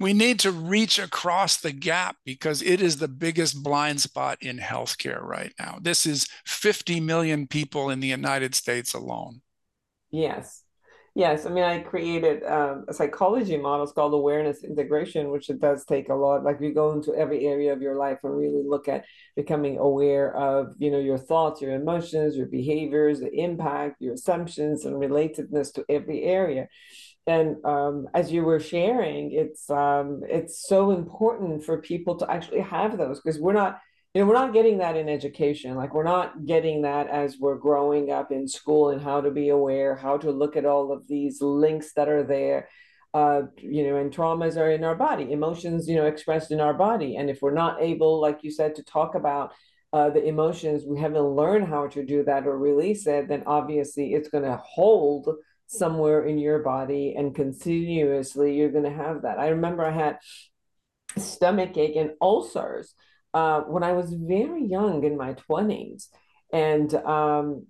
We 0.00 0.12
need 0.12 0.40
to 0.40 0.50
reach 0.50 0.98
across 0.98 1.56
the 1.56 1.72
gap 1.72 2.16
because 2.24 2.62
it 2.62 2.80
is 2.82 2.96
the 2.96 3.08
biggest 3.08 3.62
blind 3.62 4.00
spot 4.00 4.38
in 4.40 4.58
healthcare 4.58 5.22
right 5.22 5.52
now. 5.58 5.78
This 5.80 6.06
is 6.06 6.28
50 6.46 7.00
million 7.00 7.46
people 7.46 7.90
in 7.90 8.00
the 8.00 8.08
United 8.08 8.54
States 8.54 8.92
alone. 8.92 9.40
Yes. 10.10 10.64
Yes, 11.16 11.46
I 11.46 11.50
mean, 11.50 11.62
I 11.62 11.78
created 11.78 12.42
um, 12.42 12.86
a 12.88 12.92
psychology 12.92 13.56
model. 13.56 13.84
It's 13.84 13.92
called 13.92 14.14
awareness 14.14 14.64
integration, 14.64 15.30
which 15.30 15.48
it 15.48 15.60
does 15.60 15.84
take 15.84 16.08
a 16.08 16.14
lot. 16.14 16.42
Like 16.42 16.60
you 16.60 16.74
go 16.74 16.90
into 16.90 17.14
every 17.14 17.46
area 17.46 17.72
of 17.72 17.80
your 17.80 17.94
life 17.94 18.18
and 18.24 18.36
really 18.36 18.64
look 18.66 18.88
at 18.88 19.04
becoming 19.36 19.78
aware 19.78 20.34
of, 20.34 20.74
you 20.78 20.90
know, 20.90 20.98
your 20.98 21.18
thoughts, 21.18 21.62
your 21.62 21.72
emotions, 21.72 22.36
your 22.36 22.46
behaviors, 22.46 23.20
the 23.20 23.32
impact, 23.32 24.02
your 24.02 24.14
assumptions, 24.14 24.86
and 24.86 24.96
relatedness 24.96 25.72
to 25.74 25.84
every 25.88 26.24
area. 26.24 26.66
And 27.26 27.64
um, 27.64 28.08
as 28.12 28.30
you 28.30 28.42
were 28.42 28.60
sharing, 28.60 29.32
it's 29.32 29.70
um, 29.70 30.20
it's 30.28 30.66
so 30.68 30.90
important 30.90 31.64
for 31.64 31.80
people 31.80 32.16
to 32.16 32.30
actually 32.30 32.60
have 32.60 32.98
those 32.98 33.20
because 33.20 33.40
we're 33.40 33.54
not 33.54 33.80
you 34.12 34.20
know 34.20 34.26
we're 34.26 34.34
not 34.34 34.52
getting 34.52 34.78
that 34.78 34.96
in 34.96 35.08
education. 35.08 35.74
Like 35.74 35.94
we're 35.94 36.04
not 36.04 36.44
getting 36.44 36.82
that 36.82 37.08
as 37.08 37.38
we're 37.38 37.56
growing 37.56 38.10
up 38.10 38.30
in 38.30 38.46
school 38.46 38.90
and 38.90 39.00
how 39.00 39.22
to 39.22 39.30
be 39.30 39.48
aware 39.48 39.96
how 39.96 40.18
to 40.18 40.30
look 40.30 40.56
at 40.56 40.66
all 40.66 40.92
of 40.92 41.08
these 41.08 41.40
links 41.40 41.92
that 41.94 42.08
are 42.08 42.22
there 42.22 42.68
uh, 43.14 43.42
you 43.58 43.86
know 43.86 43.96
and 43.96 44.12
traumas 44.12 44.56
are 44.56 44.70
in 44.70 44.84
our 44.84 44.96
body 44.96 45.30
emotions 45.32 45.88
you 45.88 45.94
know 45.94 46.06
expressed 46.06 46.50
in 46.50 46.60
our 46.60 46.74
body. 46.74 47.16
And 47.16 47.30
if 47.30 47.40
we're 47.40 47.54
not 47.54 47.80
able 47.80 48.20
like 48.20 48.40
you 48.42 48.50
said 48.50 48.74
to 48.74 48.82
talk 48.82 49.14
about 49.14 49.52
uh, 49.94 50.10
the 50.10 50.24
emotions 50.26 50.82
we 50.84 50.98
haven't 50.98 51.22
learned 51.22 51.68
how 51.68 51.86
to 51.86 52.04
do 52.04 52.24
that 52.24 52.46
or 52.46 52.58
release 52.58 53.06
it 53.06 53.28
then 53.28 53.44
obviously 53.46 54.12
it's 54.12 54.28
going 54.28 54.42
to 54.42 54.56
hold 54.56 55.28
somewhere 55.66 56.24
in 56.24 56.38
your 56.38 56.60
body 56.60 57.14
and 57.16 57.34
continuously 57.34 58.54
you're 58.56 58.70
going 58.70 58.84
to 58.84 58.90
have 58.90 59.22
that 59.22 59.38
i 59.38 59.48
remember 59.48 59.84
i 59.84 59.90
had 59.90 60.18
stomach 61.16 61.76
ache 61.76 61.96
and 61.96 62.10
ulcers 62.20 62.94
uh, 63.34 63.62
when 63.62 63.82
I 63.82 63.92
was 63.92 64.12
very 64.12 64.64
young 64.64 65.04
in 65.04 65.16
my 65.16 65.34
20s. 65.34 66.08
And, 66.52 66.94
um, 66.94 67.66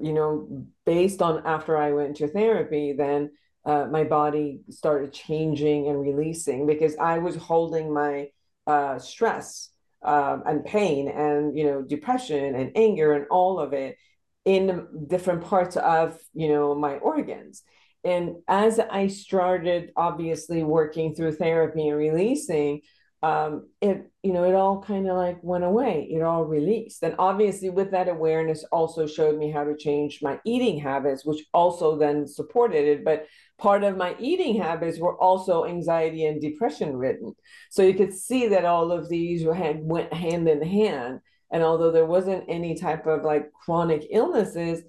you 0.00 0.12
know, 0.12 0.66
based 0.86 1.20
on 1.20 1.44
after 1.44 1.76
I 1.76 1.92
went 1.92 2.16
to 2.16 2.28
therapy, 2.28 2.94
then 2.96 3.32
uh, 3.64 3.86
my 3.86 4.04
body 4.04 4.60
started 4.70 5.12
changing 5.12 5.88
and 5.88 6.00
releasing 6.00 6.66
because 6.66 6.96
I 6.96 7.18
was 7.18 7.34
holding 7.34 7.92
my 7.92 8.28
uh, 8.66 8.98
stress 8.98 9.70
um, 10.02 10.42
and 10.46 10.64
pain 10.64 11.08
and 11.08 11.56
you 11.56 11.64
know 11.64 11.80
depression 11.80 12.54
and 12.54 12.72
anger 12.76 13.14
and 13.14 13.26
all 13.30 13.58
of 13.58 13.72
it 13.72 13.96
in 14.44 15.06
different 15.06 15.44
parts 15.44 15.76
of 15.76 16.18
you 16.32 16.48
know 16.48 16.74
my 16.74 16.94
organs. 16.96 17.62
And 18.04 18.36
as 18.48 18.78
i 18.78 19.06
started 19.06 19.90
obviously 19.96 20.62
working 20.62 21.14
through 21.14 21.32
therapy 21.32 21.88
and 21.88 21.96
releasing 21.96 22.82
um, 23.22 23.70
it 23.80 24.10
you 24.22 24.34
know 24.34 24.44
it 24.44 24.54
all 24.54 24.82
kind 24.82 25.08
of 25.08 25.16
like 25.16 25.38
went 25.42 25.64
away. 25.64 26.06
It 26.10 26.20
all 26.20 26.44
released. 26.44 27.02
And 27.02 27.14
obviously 27.18 27.70
with 27.70 27.92
that 27.92 28.08
awareness 28.08 28.64
also 28.70 29.06
showed 29.06 29.38
me 29.38 29.50
how 29.50 29.64
to 29.64 29.76
change 29.76 30.20
my 30.20 30.38
eating 30.44 30.78
habits 30.78 31.24
which 31.24 31.42
also 31.54 31.96
then 31.96 32.26
supported 32.26 32.84
it. 32.86 33.02
But 33.02 33.26
part 33.56 33.82
of 33.82 33.96
my 33.96 34.14
eating 34.18 34.60
habits 34.60 34.98
were 34.98 35.16
also 35.18 35.64
anxiety 35.64 36.26
and 36.26 36.38
depression 36.38 36.96
ridden 36.98 37.34
so 37.70 37.82
you 37.82 37.94
could 37.94 38.12
see 38.12 38.48
that 38.48 38.66
all 38.66 38.92
of 38.92 39.08
these 39.08 39.42
hand, 39.44 39.80
went 39.84 40.12
hand 40.12 40.46
in 40.46 40.60
hand 40.60 41.20
and 41.54 41.62
although 41.62 41.92
there 41.92 42.04
wasn't 42.04 42.44
any 42.48 42.74
type 42.74 43.06
of 43.06 43.22
like 43.22 43.52
chronic 43.52 44.08
illnesses 44.10 44.82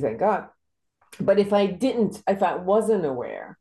thank 0.00 0.18
god. 0.18 0.48
But 1.20 1.38
if 1.38 1.52
i 1.52 1.66
didn't 1.66 2.22
if 2.26 2.42
i 2.42 2.56
wasn't 2.56 3.04
aware 3.04 3.58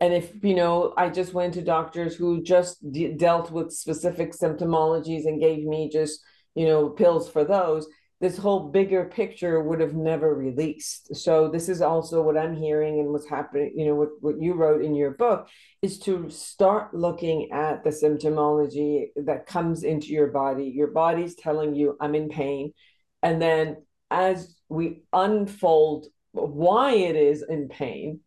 and 0.00 0.12
if 0.12 0.42
you 0.42 0.54
know 0.54 0.94
i 0.96 1.08
just 1.08 1.34
went 1.34 1.54
to 1.54 1.62
doctors 1.62 2.16
who 2.16 2.42
just 2.42 2.90
de- 2.90 3.12
dealt 3.12 3.50
with 3.50 3.72
specific 3.72 4.32
symptomologies 4.32 5.26
and 5.26 5.40
gave 5.40 5.64
me 5.64 5.90
just 5.90 6.20
you 6.54 6.66
know 6.66 6.88
pills 6.88 7.28
for 7.28 7.44
those 7.44 7.86
this 8.24 8.38
whole 8.38 8.70
bigger 8.70 9.04
picture 9.04 9.62
would 9.62 9.80
have 9.80 9.92
never 9.92 10.34
released. 10.34 11.14
So 11.14 11.46
this 11.46 11.68
is 11.68 11.82
also 11.82 12.22
what 12.22 12.38
i'm 12.38 12.54
hearing 12.54 12.98
and 12.98 13.10
what's 13.10 13.28
happening 13.28 13.74
you 13.76 13.84
know 13.84 13.94
what, 13.94 14.08
what 14.20 14.40
you 14.40 14.54
wrote 14.54 14.82
in 14.82 14.94
your 14.94 15.10
book 15.10 15.46
is 15.82 15.98
to 15.98 16.30
start 16.30 16.94
looking 16.94 17.52
at 17.52 17.84
the 17.84 17.90
symptomology 17.90 19.08
that 19.26 19.44
comes 19.44 19.84
into 19.84 20.06
your 20.06 20.28
body. 20.28 20.64
Your 20.64 20.86
body's 20.86 21.34
telling 21.34 21.74
you 21.74 21.98
i'm 22.00 22.14
in 22.14 22.30
pain. 22.30 22.72
And 23.22 23.42
then 23.42 23.84
as 24.10 24.56
we 24.70 25.02
unfold 25.12 26.06
why 26.32 26.92
it 26.92 27.16
is 27.16 27.44
in 27.46 27.68
pain 27.68 28.20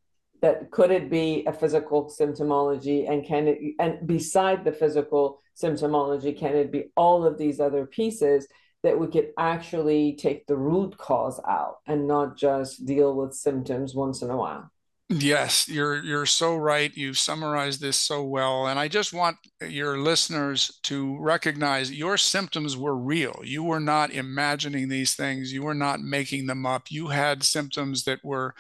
that 0.44 0.70
could 0.70 0.92
it 0.92 1.10
be 1.10 1.44
a 1.48 1.54
physical 1.54 2.14
symptomology 2.20 3.10
and 3.10 3.26
can 3.26 3.48
it 3.48 3.58
and 3.80 4.06
beside 4.06 4.64
the 4.64 4.72
physical 4.72 5.42
symptomology 5.60 6.38
can 6.38 6.56
it 6.56 6.72
be 6.72 6.84
all 6.96 7.26
of 7.26 7.40
these 7.40 7.60
other 7.60 7.88
pieces 7.88 8.48
that 8.84 9.00
we 9.00 9.08
could 9.08 9.30
actually 9.38 10.14
take 10.14 10.46
the 10.48 10.58
root 10.58 10.98
cause 10.98 11.40
out 11.48 11.78
and 11.88 12.08
not 12.08 12.38
just 12.38 12.86
deal 12.86 13.16
with 13.16 13.34
symptoms 13.34 13.96
once 13.96 14.22
in 14.22 14.30
a 14.30 14.38
while 14.38 14.72
Yes, 15.10 15.70
you're 15.70 16.04
you're 16.04 16.26
so 16.26 16.58
right. 16.58 16.96
You've 16.96 17.18
summarized 17.18 17.80
this 17.80 17.96
so 17.98 18.24
well. 18.24 18.68
And 18.68 18.78
I 18.78 18.90
just 18.90 19.14
want 19.14 19.38
your 19.62 19.98
listeners 19.98 20.80
to 20.84 21.18
recognize 21.20 21.90
your 21.94 22.18
symptoms 22.18 22.76
were 22.76 22.96
real. 22.96 23.40
You 23.42 23.64
were 23.64 23.80
not 23.80 24.12
imagining 24.12 24.90
these 24.90 25.16
things. 25.16 25.54
You 25.54 25.64
were 25.64 25.74
not 25.74 26.02
making 26.02 26.48
them 26.48 26.66
up. 26.66 26.92
You 26.92 27.08
had 27.08 27.44
symptoms 27.44 28.04
that 28.04 28.20
were 28.22 28.54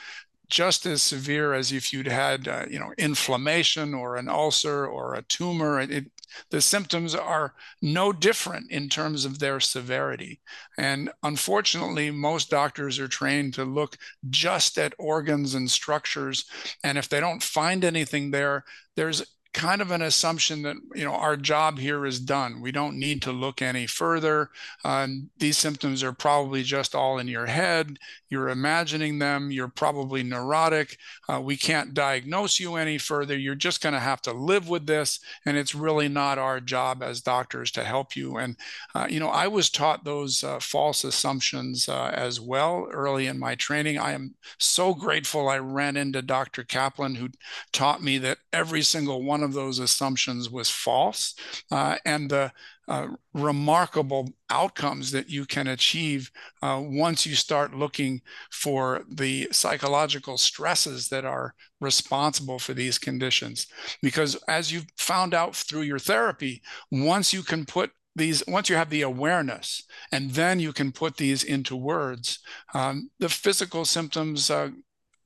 just 0.49 0.86
as 0.86 1.03
severe 1.03 1.53
as 1.53 1.74
if 1.74 1.91
you'd 1.91 2.07
had, 2.07 2.47
uh, 2.47 2.65
you 2.70 2.80
know, 2.80 2.93
inflammation 2.97 3.93
or 3.93 4.15
an 4.15 4.30
ulcer 4.30 4.88
or 4.88 5.15
a 5.15 5.24
tumor. 5.24 5.82
It, 5.82 6.09
the 6.49 6.61
symptoms 6.61 7.15
are 7.15 7.53
no 7.82 8.11
different 8.11 8.71
in 8.71 8.89
terms 8.89 9.25
of 9.25 9.39
their 9.39 9.59
severity. 9.59 10.41
And 10.78 11.11
unfortunately, 11.23 12.11
most 12.11 12.49
doctors 12.49 12.99
are 12.99 13.07
trained 13.07 13.53
to 13.55 13.65
look 13.65 13.97
just 14.30 14.78
at 14.78 14.93
organs 14.97 15.55
and 15.55 15.69
structures. 15.69 16.45
And 16.84 16.97
if 16.97 17.09
they 17.09 17.19
don't 17.19 17.43
find 17.43 17.84
anything 17.84 18.32
there, 18.32 18.65
there's 18.95 19.23
kind 19.53 19.81
of 19.81 19.91
an 19.91 20.01
assumption 20.01 20.61
that 20.63 20.75
you 20.95 21.03
know 21.03 21.13
our 21.13 21.35
job 21.35 21.79
here 21.79 22.05
is 22.05 22.19
done. 22.19 22.61
We 22.61 22.71
don't 22.71 22.99
need 22.99 23.21
to 23.23 23.31
look 23.31 23.61
any 23.61 23.87
further. 23.87 24.49
Um, 24.83 25.29
these 25.37 25.57
symptoms 25.57 26.03
are 26.03 26.13
probably 26.13 26.63
just 26.63 26.93
all 26.93 27.17
in 27.17 27.27
your 27.27 27.45
head. 27.45 27.97
You're 28.29 28.49
imagining 28.49 29.19
them. 29.19 29.51
You're 29.51 29.67
probably 29.67 30.21
neurotic. 30.23 30.97
Uh, 31.29 31.41
we 31.41 31.55
can't 31.55 31.93
diagnose 31.93 32.59
you 32.59 32.75
any 32.75 32.97
further. 32.97 33.37
You're 33.37 33.55
just 33.55 33.81
going 33.81 33.93
to 33.93 33.99
have 33.99 34.21
to 34.23 34.33
live 34.33 34.67
with 34.67 34.85
this, 34.85 35.19
and 35.45 35.57
it's 35.57 35.73
really 35.73 36.07
not 36.07 36.37
our 36.37 36.59
job 36.59 37.01
as 37.01 37.21
doctors 37.21 37.71
to 37.71 37.83
help 37.83 38.15
you. 38.15 38.37
And 38.37 38.57
uh, 38.93 39.07
you 39.09 39.19
know, 39.19 39.29
I 39.29 39.47
was 39.47 39.69
taught 39.69 40.03
those 40.03 40.43
uh, 40.43 40.59
false 40.59 41.03
assumptions 41.03 41.87
uh, 41.87 42.11
as 42.13 42.39
well 42.39 42.87
early 42.91 43.27
in 43.27 43.39
my 43.39 43.55
training. 43.55 43.97
I 43.97 44.11
am 44.11 44.35
so 44.59 44.93
grateful 44.93 45.47
I 45.47 45.57
ran 45.57 45.97
into 45.97 46.21
Dr. 46.21 46.63
Kaplan, 46.63 47.15
who 47.15 47.29
taught 47.71 48.03
me 48.03 48.17
that 48.19 48.39
every 48.51 48.81
single 48.81 49.23
one 49.23 49.36
of 49.43 49.53
those 49.53 49.79
assumptions 49.79 50.49
was 50.49 50.69
false, 50.69 51.35
uh, 51.71 51.97
and 52.05 52.29
the 52.29 52.51
uh, 52.88 53.07
remarkable 53.33 54.29
outcomes 54.49 55.11
that 55.11 55.29
you 55.29 55.45
can 55.45 55.67
achieve 55.67 56.31
uh, 56.61 56.81
once 56.81 57.25
you 57.25 57.35
start 57.35 57.75
looking 57.75 58.21
for 58.49 59.03
the 59.09 59.47
psychological 59.51 60.38
stresses 60.38 61.09
that 61.09 61.25
are 61.25 61.53
responsible 61.81 62.59
for 62.59 62.73
these 62.73 62.97
conditions. 62.97 63.67
Because 64.01 64.35
as 64.47 64.71
you 64.71 64.81
found 64.97 65.33
out 65.33 65.55
through 65.55 65.81
your 65.81 65.99
therapy, 65.99 66.61
once 66.89 67.33
you 67.33 67.43
can 67.43 67.65
put 67.65 67.91
these 68.15 68.43
once 68.47 68.67
you 68.67 68.75
have 68.75 68.89
the 68.89 69.03
awareness 69.03 69.83
and 70.11 70.31
then 70.31 70.59
you 70.59 70.73
can 70.73 70.91
put 70.91 71.17
these 71.17 71.43
into 71.43 71.75
words 71.75 72.39
um, 72.73 73.11
the 73.19 73.29
physical 73.29 73.85
symptoms 73.85 74.49
uh, 74.49 74.69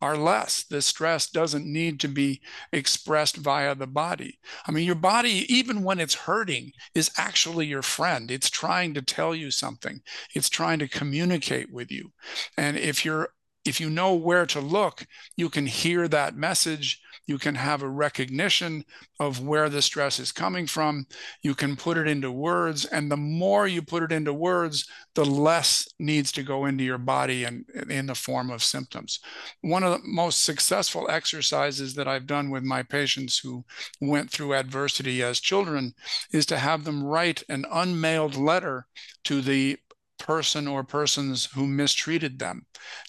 are 0.01 0.17
less. 0.17 0.63
The 0.63 0.81
stress 0.81 1.29
doesn't 1.29 1.65
need 1.65 1.99
to 2.01 2.07
be 2.07 2.41
expressed 2.73 3.37
via 3.37 3.75
the 3.75 3.87
body. 3.87 4.39
I 4.67 4.71
mean, 4.71 4.85
your 4.85 4.95
body, 4.95 5.45
even 5.53 5.83
when 5.83 5.99
it's 5.99 6.15
hurting, 6.15 6.71
is 6.95 7.11
actually 7.17 7.67
your 7.67 7.83
friend. 7.83 8.31
It's 8.31 8.49
trying 8.49 8.93
to 8.95 9.01
tell 9.01 9.35
you 9.35 9.51
something, 9.51 10.01
it's 10.33 10.49
trying 10.49 10.79
to 10.79 10.87
communicate 10.87 11.71
with 11.71 11.91
you. 11.91 12.11
And 12.57 12.77
if 12.77 13.05
you're 13.05 13.29
if 13.65 13.79
you 13.79 13.89
know 13.89 14.13
where 14.13 14.45
to 14.47 14.59
look, 14.59 15.05
you 15.35 15.49
can 15.49 15.65
hear 15.65 16.07
that 16.07 16.35
message 16.35 17.01
you 17.27 17.37
can 17.37 17.55
have 17.55 17.81
a 17.81 17.89
recognition 17.89 18.83
of 19.19 19.39
where 19.39 19.69
the 19.69 19.81
stress 19.81 20.19
is 20.19 20.31
coming 20.31 20.67
from. 20.67 21.05
You 21.41 21.55
can 21.55 21.75
put 21.75 21.97
it 21.97 22.07
into 22.07 22.31
words. 22.31 22.83
And 22.85 23.09
the 23.09 23.17
more 23.17 23.67
you 23.67 23.81
put 23.81 24.03
it 24.03 24.11
into 24.11 24.33
words, 24.33 24.85
the 25.15 25.23
less 25.23 25.87
needs 25.99 26.31
to 26.33 26.43
go 26.43 26.65
into 26.65 26.83
your 26.83 26.97
body 26.97 27.43
and 27.43 27.65
in 27.89 28.07
the 28.07 28.15
form 28.15 28.49
of 28.49 28.63
symptoms. 28.63 29.19
One 29.61 29.83
of 29.83 29.93
the 29.93 30.07
most 30.07 30.43
successful 30.43 31.09
exercises 31.09 31.93
that 31.95 32.07
I've 32.07 32.27
done 32.27 32.49
with 32.49 32.63
my 32.63 32.83
patients 32.83 33.37
who 33.37 33.63
went 34.01 34.31
through 34.31 34.53
adversity 34.53 35.23
as 35.23 35.39
children 35.39 35.93
is 36.33 36.45
to 36.47 36.57
have 36.57 36.83
them 36.83 37.03
write 37.03 37.43
an 37.47 37.65
unmailed 37.71 38.35
letter 38.35 38.87
to 39.25 39.41
the 39.41 39.77
person 40.21 40.67
or 40.67 40.83
persons 40.83 41.45
who 41.53 41.67
mistreated 41.67 42.39
them 42.39 42.65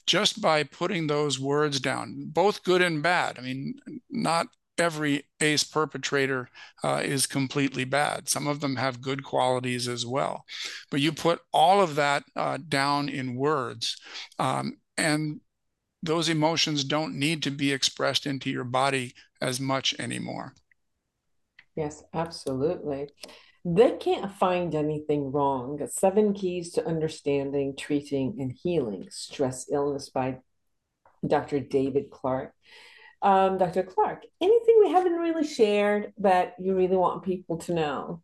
just 0.06 0.40
by 0.40 0.64
putting 0.64 1.06
those 1.06 1.38
words 1.38 1.80
down, 1.80 2.24
both 2.32 2.64
good 2.64 2.82
and 2.82 3.02
bad. 3.02 3.38
I 3.38 3.42
mean, 3.42 3.74
not 4.10 4.46
every 4.78 5.24
ACE 5.40 5.64
perpetrator 5.64 6.48
uh, 6.82 7.02
is 7.04 7.26
completely 7.26 7.84
bad. 7.84 8.28
Some 8.28 8.46
of 8.46 8.60
them 8.60 8.76
have 8.76 9.02
good 9.02 9.22
qualities 9.22 9.86
as 9.88 10.06
well. 10.06 10.44
But 10.90 11.00
you 11.00 11.12
put 11.12 11.40
all 11.52 11.80
of 11.80 11.94
that 11.96 12.24
uh, 12.34 12.58
down 12.68 13.08
in 13.08 13.36
words, 13.36 13.96
um, 14.38 14.78
and 14.96 15.40
those 16.02 16.28
emotions 16.28 16.84
don't 16.84 17.14
need 17.14 17.42
to 17.44 17.50
be 17.50 17.72
expressed 17.72 18.26
into 18.26 18.50
your 18.50 18.64
body 18.64 19.14
as 19.40 19.60
much 19.60 19.94
anymore. 19.98 20.54
Yes, 21.76 22.02
absolutely. 22.12 23.08
They 23.64 23.92
can't 23.92 24.32
find 24.32 24.74
anything 24.74 25.30
wrong. 25.30 25.86
Seven 25.88 26.34
Keys 26.34 26.72
to 26.72 26.86
Understanding, 26.86 27.76
Treating, 27.76 28.36
and 28.40 28.52
Healing 28.52 29.06
Stress 29.10 29.66
Illness 29.70 30.08
by 30.08 30.38
Dr. 31.26 31.60
David 31.60 32.10
Clarke. 32.10 32.52
Um, 33.22 33.58
Dr. 33.58 33.84
Clarke, 33.84 34.24
anything 34.40 34.80
we 34.80 34.90
haven't 34.90 35.12
really 35.12 35.46
shared 35.46 36.12
that 36.18 36.54
you 36.58 36.74
really 36.74 36.96
want 36.96 37.22
people 37.22 37.56
to 37.58 37.74
know? 37.74 38.22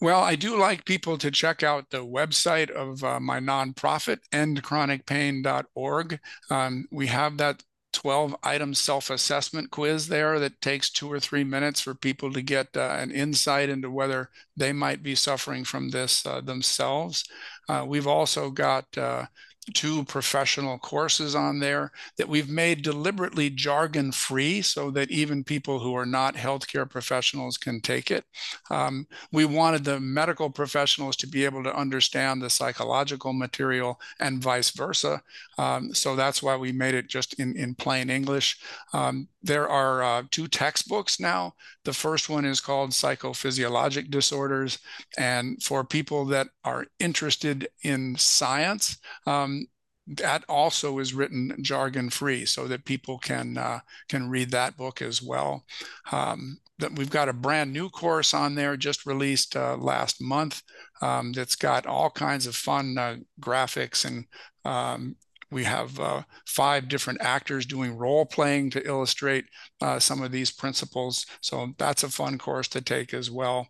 Well, 0.00 0.20
I 0.20 0.34
do 0.34 0.58
like 0.58 0.84
people 0.84 1.16
to 1.18 1.30
check 1.30 1.62
out 1.62 1.90
the 1.90 2.04
website 2.04 2.70
of 2.70 3.04
uh, 3.04 3.20
my 3.20 3.38
nonprofit, 3.38 4.18
endchronicpain.org. 4.32 6.20
Um, 6.50 6.86
we 6.90 7.06
have 7.06 7.36
that 7.38 7.62
12 7.98 8.36
item 8.44 8.74
self 8.74 9.10
assessment 9.10 9.72
quiz 9.72 10.06
there 10.06 10.38
that 10.38 10.60
takes 10.60 10.88
two 10.88 11.10
or 11.10 11.18
three 11.18 11.42
minutes 11.42 11.80
for 11.80 11.96
people 11.96 12.32
to 12.32 12.40
get 12.40 12.68
uh, 12.76 12.96
an 12.96 13.10
insight 13.10 13.68
into 13.68 13.90
whether 13.90 14.30
they 14.56 14.72
might 14.72 15.02
be 15.02 15.16
suffering 15.16 15.64
from 15.64 15.90
this 15.90 16.24
uh, 16.24 16.40
themselves. 16.40 17.24
Uh, 17.68 17.84
we've 17.84 18.06
also 18.06 18.50
got 18.52 18.86
uh, 18.96 19.26
two 19.74 20.04
professional 20.04 20.78
courses 20.78 21.34
on 21.34 21.60
there 21.60 21.92
that 22.16 22.28
we've 22.28 22.48
made 22.48 22.82
deliberately 22.82 23.50
jargon 23.50 24.12
free 24.12 24.62
so 24.62 24.90
that 24.90 25.10
even 25.10 25.44
people 25.44 25.78
who 25.78 25.94
are 25.94 26.06
not 26.06 26.34
healthcare 26.34 26.88
professionals 26.88 27.56
can 27.56 27.80
take 27.80 28.10
it. 28.10 28.24
Um, 28.70 29.06
we 29.32 29.44
wanted 29.44 29.84
the 29.84 30.00
medical 30.00 30.50
professionals 30.50 31.16
to 31.16 31.26
be 31.26 31.44
able 31.44 31.62
to 31.64 31.76
understand 31.76 32.42
the 32.42 32.50
psychological 32.50 33.32
material 33.32 34.00
and 34.20 34.42
vice 34.42 34.70
versa. 34.70 35.22
Um, 35.58 35.94
so 35.94 36.16
that's 36.16 36.42
why 36.42 36.56
we 36.56 36.72
made 36.72 36.94
it 36.94 37.08
just 37.08 37.34
in, 37.40 37.56
in 37.56 37.74
plain 37.74 38.10
English. 38.10 38.58
Um, 38.92 39.28
there 39.42 39.68
are 39.68 40.02
uh, 40.02 40.22
two 40.30 40.48
textbooks 40.48 41.20
now. 41.20 41.54
The 41.84 41.92
first 41.92 42.28
one 42.28 42.44
is 42.44 42.60
called 42.60 42.90
Psychophysiologic 42.90 44.10
Disorders. 44.10 44.78
And 45.16 45.62
for 45.62 45.84
people 45.84 46.24
that 46.26 46.48
are 46.64 46.86
interested 46.98 47.68
in 47.82 48.16
science, 48.16 48.98
um, 49.26 49.66
that 50.08 50.42
also 50.48 50.98
is 50.98 51.14
written 51.14 51.54
jargon 51.60 52.08
free 52.10 52.46
so 52.46 52.66
that 52.66 52.86
people 52.86 53.18
can 53.18 53.58
uh, 53.58 53.80
can 54.08 54.30
read 54.30 54.50
that 54.50 54.76
book 54.76 55.02
as 55.02 55.22
well. 55.22 55.64
Um, 56.10 56.58
that 56.78 56.96
we've 56.96 57.10
got 57.10 57.28
a 57.28 57.32
brand 57.32 57.72
new 57.72 57.90
course 57.90 58.32
on 58.32 58.54
there 58.54 58.76
just 58.76 59.04
released 59.04 59.56
uh, 59.56 59.76
last 59.76 60.20
month 60.20 60.62
um, 61.02 61.32
that's 61.32 61.56
got 61.56 61.86
all 61.86 62.08
kinds 62.08 62.46
of 62.46 62.54
fun 62.54 62.96
uh, 62.96 63.16
graphics 63.40 64.04
and 64.04 64.26
um, 64.64 65.16
we 65.50 65.64
have 65.64 65.98
uh, 65.98 66.22
five 66.46 66.88
different 66.88 67.20
actors 67.22 67.66
doing 67.66 67.96
role 67.96 68.26
playing 68.26 68.70
to 68.70 68.86
illustrate 68.86 69.46
uh, 69.80 69.98
some 69.98 70.22
of 70.22 70.32
these 70.32 70.50
principles. 70.50 71.26
So 71.40 71.74
that's 71.78 72.02
a 72.02 72.08
fun 72.08 72.38
course 72.38 72.68
to 72.68 72.80
take 72.80 73.14
as 73.14 73.30
well. 73.30 73.68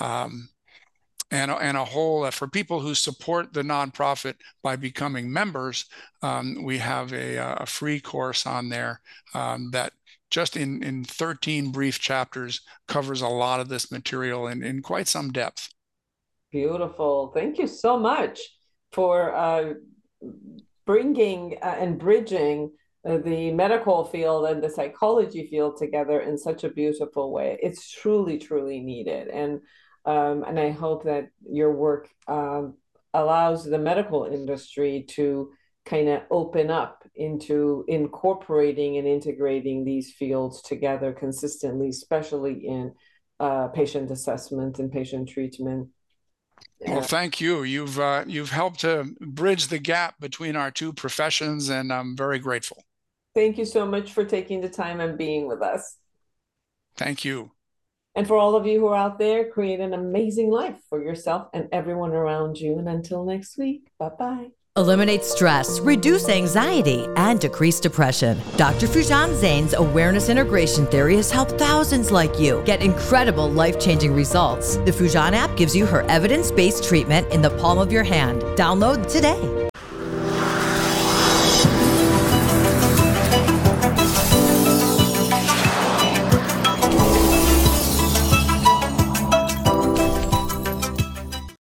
Um, 0.00 0.48
and, 1.30 1.50
and 1.50 1.76
a 1.76 1.84
whole, 1.84 2.24
uh, 2.24 2.30
for 2.30 2.48
people 2.48 2.80
who 2.80 2.94
support 2.94 3.52
the 3.52 3.62
nonprofit 3.62 4.34
by 4.62 4.74
becoming 4.74 5.32
members, 5.32 5.84
um, 6.22 6.64
we 6.64 6.78
have 6.78 7.12
a, 7.12 7.38
uh, 7.38 7.54
a, 7.60 7.66
free 7.66 8.00
course 8.00 8.46
on 8.46 8.68
there 8.68 9.00
um, 9.32 9.70
that 9.70 9.92
just 10.30 10.56
in, 10.56 10.82
in 10.82 11.04
13 11.04 11.70
brief 11.70 12.00
chapters 12.00 12.62
covers 12.88 13.20
a 13.20 13.28
lot 13.28 13.60
of 13.60 13.68
this 13.68 13.92
material 13.92 14.48
in, 14.48 14.64
in 14.64 14.82
quite 14.82 15.06
some 15.06 15.30
depth. 15.30 15.68
Beautiful. 16.50 17.30
Thank 17.32 17.58
you 17.58 17.68
so 17.68 17.96
much 17.96 18.40
for 18.90 19.32
uh, 19.32 19.74
bringing 20.90 21.56
uh, 21.62 21.76
and 21.78 22.00
bridging 22.00 22.72
uh, 23.08 23.18
the 23.18 23.52
medical 23.52 24.04
field 24.04 24.46
and 24.46 24.60
the 24.60 24.68
psychology 24.68 25.46
field 25.46 25.76
together 25.76 26.18
in 26.20 26.36
such 26.36 26.64
a 26.64 26.68
beautiful 26.68 27.30
way. 27.30 27.56
It's 27.62 27.92
truly, 27.92 28.38
truly 28.38 28.80
needed. 28.80 29.28
And 29.28 29.60
um, 30.04 30.42
and 30.48 30.58
I 30.58 30.70
hope 30.70 31.04
that 31.04 31.28
your 31.48 31.72
work 31.72 32.08
um, 32.26 32.74
allows 33.14 33.64
the 33.64 33.78
medical 33.78 34.24
industry 34.24 35.04
to 35.10 35.52
kind 35.84 36.08
of 36.08 36.22
open 36.28 36.72
up 36.72 37.04
into 37.14 37.84
incorporating 37.86 38.96
and 38.96 39.06
integrating 39.06 39.84
these 39.84 40.10
fields 40.18 40.60
together 40.60 41.12
consistently, 41.12 41.90
especially 41.90 42.66
in 42.66 42.92
uh, 43.38 43.68
patient 43.68 44.10
assessment 44.10 44.80
and 44.80 44.90
patient 44.90 45.28
treatment 45.28 45.88
well, 46.86 47.02
thank 47.02 47.40
you. 47.40 47.62
You've 47.62 47.98
uh, 47.98 48.24
you've 48.26 48.50
helped 48.50 48.80
to 48.80 49.14
bridge 49.20 49.68
the 49.68 49.78
gap 49.78 50.18
between 50.20 50.56
our 50.56 50.70
two 50.70 50.92
professions, 50.92 51.68
and 51.68 51.92
I'm 51.92 52.16
very 52.16 52.38
grateful. 52.38 52.84
Thank 53.34 53.58
you 53.58 53.64
so 53.64 53.86
much 53.86 54.12
for 54.12 54.24
taking 54.24 54.60
the 54.60 54.68
time 54.68 55.00
and 55.00 55.16
being 55.16 55.46
with 55.46 55.62
us. 55.62 55.96
Thank 56.96 57.24
you. 57.24 57.52
And 58.16 58.26
for 58.26 58.36
all 58.36 58.56
of 58.56 58.66
you 58.66 58.80
who 58.80 58.88
are 58.88 58.96
out 58.96 59.18
there, 59.18 59.50
create 59.50 59.78
an 59.78 59.94
amazing 59.94 60.50
life 60.50 60.80
for 60.88 61.02
yourself 61.02 61.48
and 61.54 61.68
everyone 61.70 62.10
around 62.10 62.58
you. 62.58 62.78
And 62.78 62.88
until 62.88 63.24
next 63.24 63.56
week, 63.56 63.90
bye 63.98 64.10
bye. 64.18 64.48
Eliminate 64.76 65.24
stress, 65.24 65.80
reduce 65.80 66.28
anxiety, 66.28 67.04
and 67.16 67.40
decrease 67.40 67.80
depression. 67.80 68.40
Dr. 68.56 68.86
Foojan 68.86 69.34
Zeine's 69.34 69.74
awareness 69.74 70.28
integration 70.28 70.86
theory 70.86 71.16
has 71.16 71.28
helped 71.28 71.58
thousands 71.58 72.12
like 72.12 72.38
you 72.38 72.62
get 72.64 72.80
incredible 72.80 73.50
life 73.50 73.80
changing 73.80 74.14
results. 74.14 74.76
The 74.76 74.92
Foojan 74.92 75.32
app 75.32 75.56
gives 75.56 75.74
you 75.74 75.86
her 75.86 76.02
evidence 76.02 76.52
based 76.52 76.84
treatment 76.84 77.32
in 77.32 77.42
the 77.42 77.50
palm 77.58 77.78
of 77.78 77.90
your 77.90 78.04
hand. 78.04 78.42
Download 78.56 79.10
today. 79.10 79.59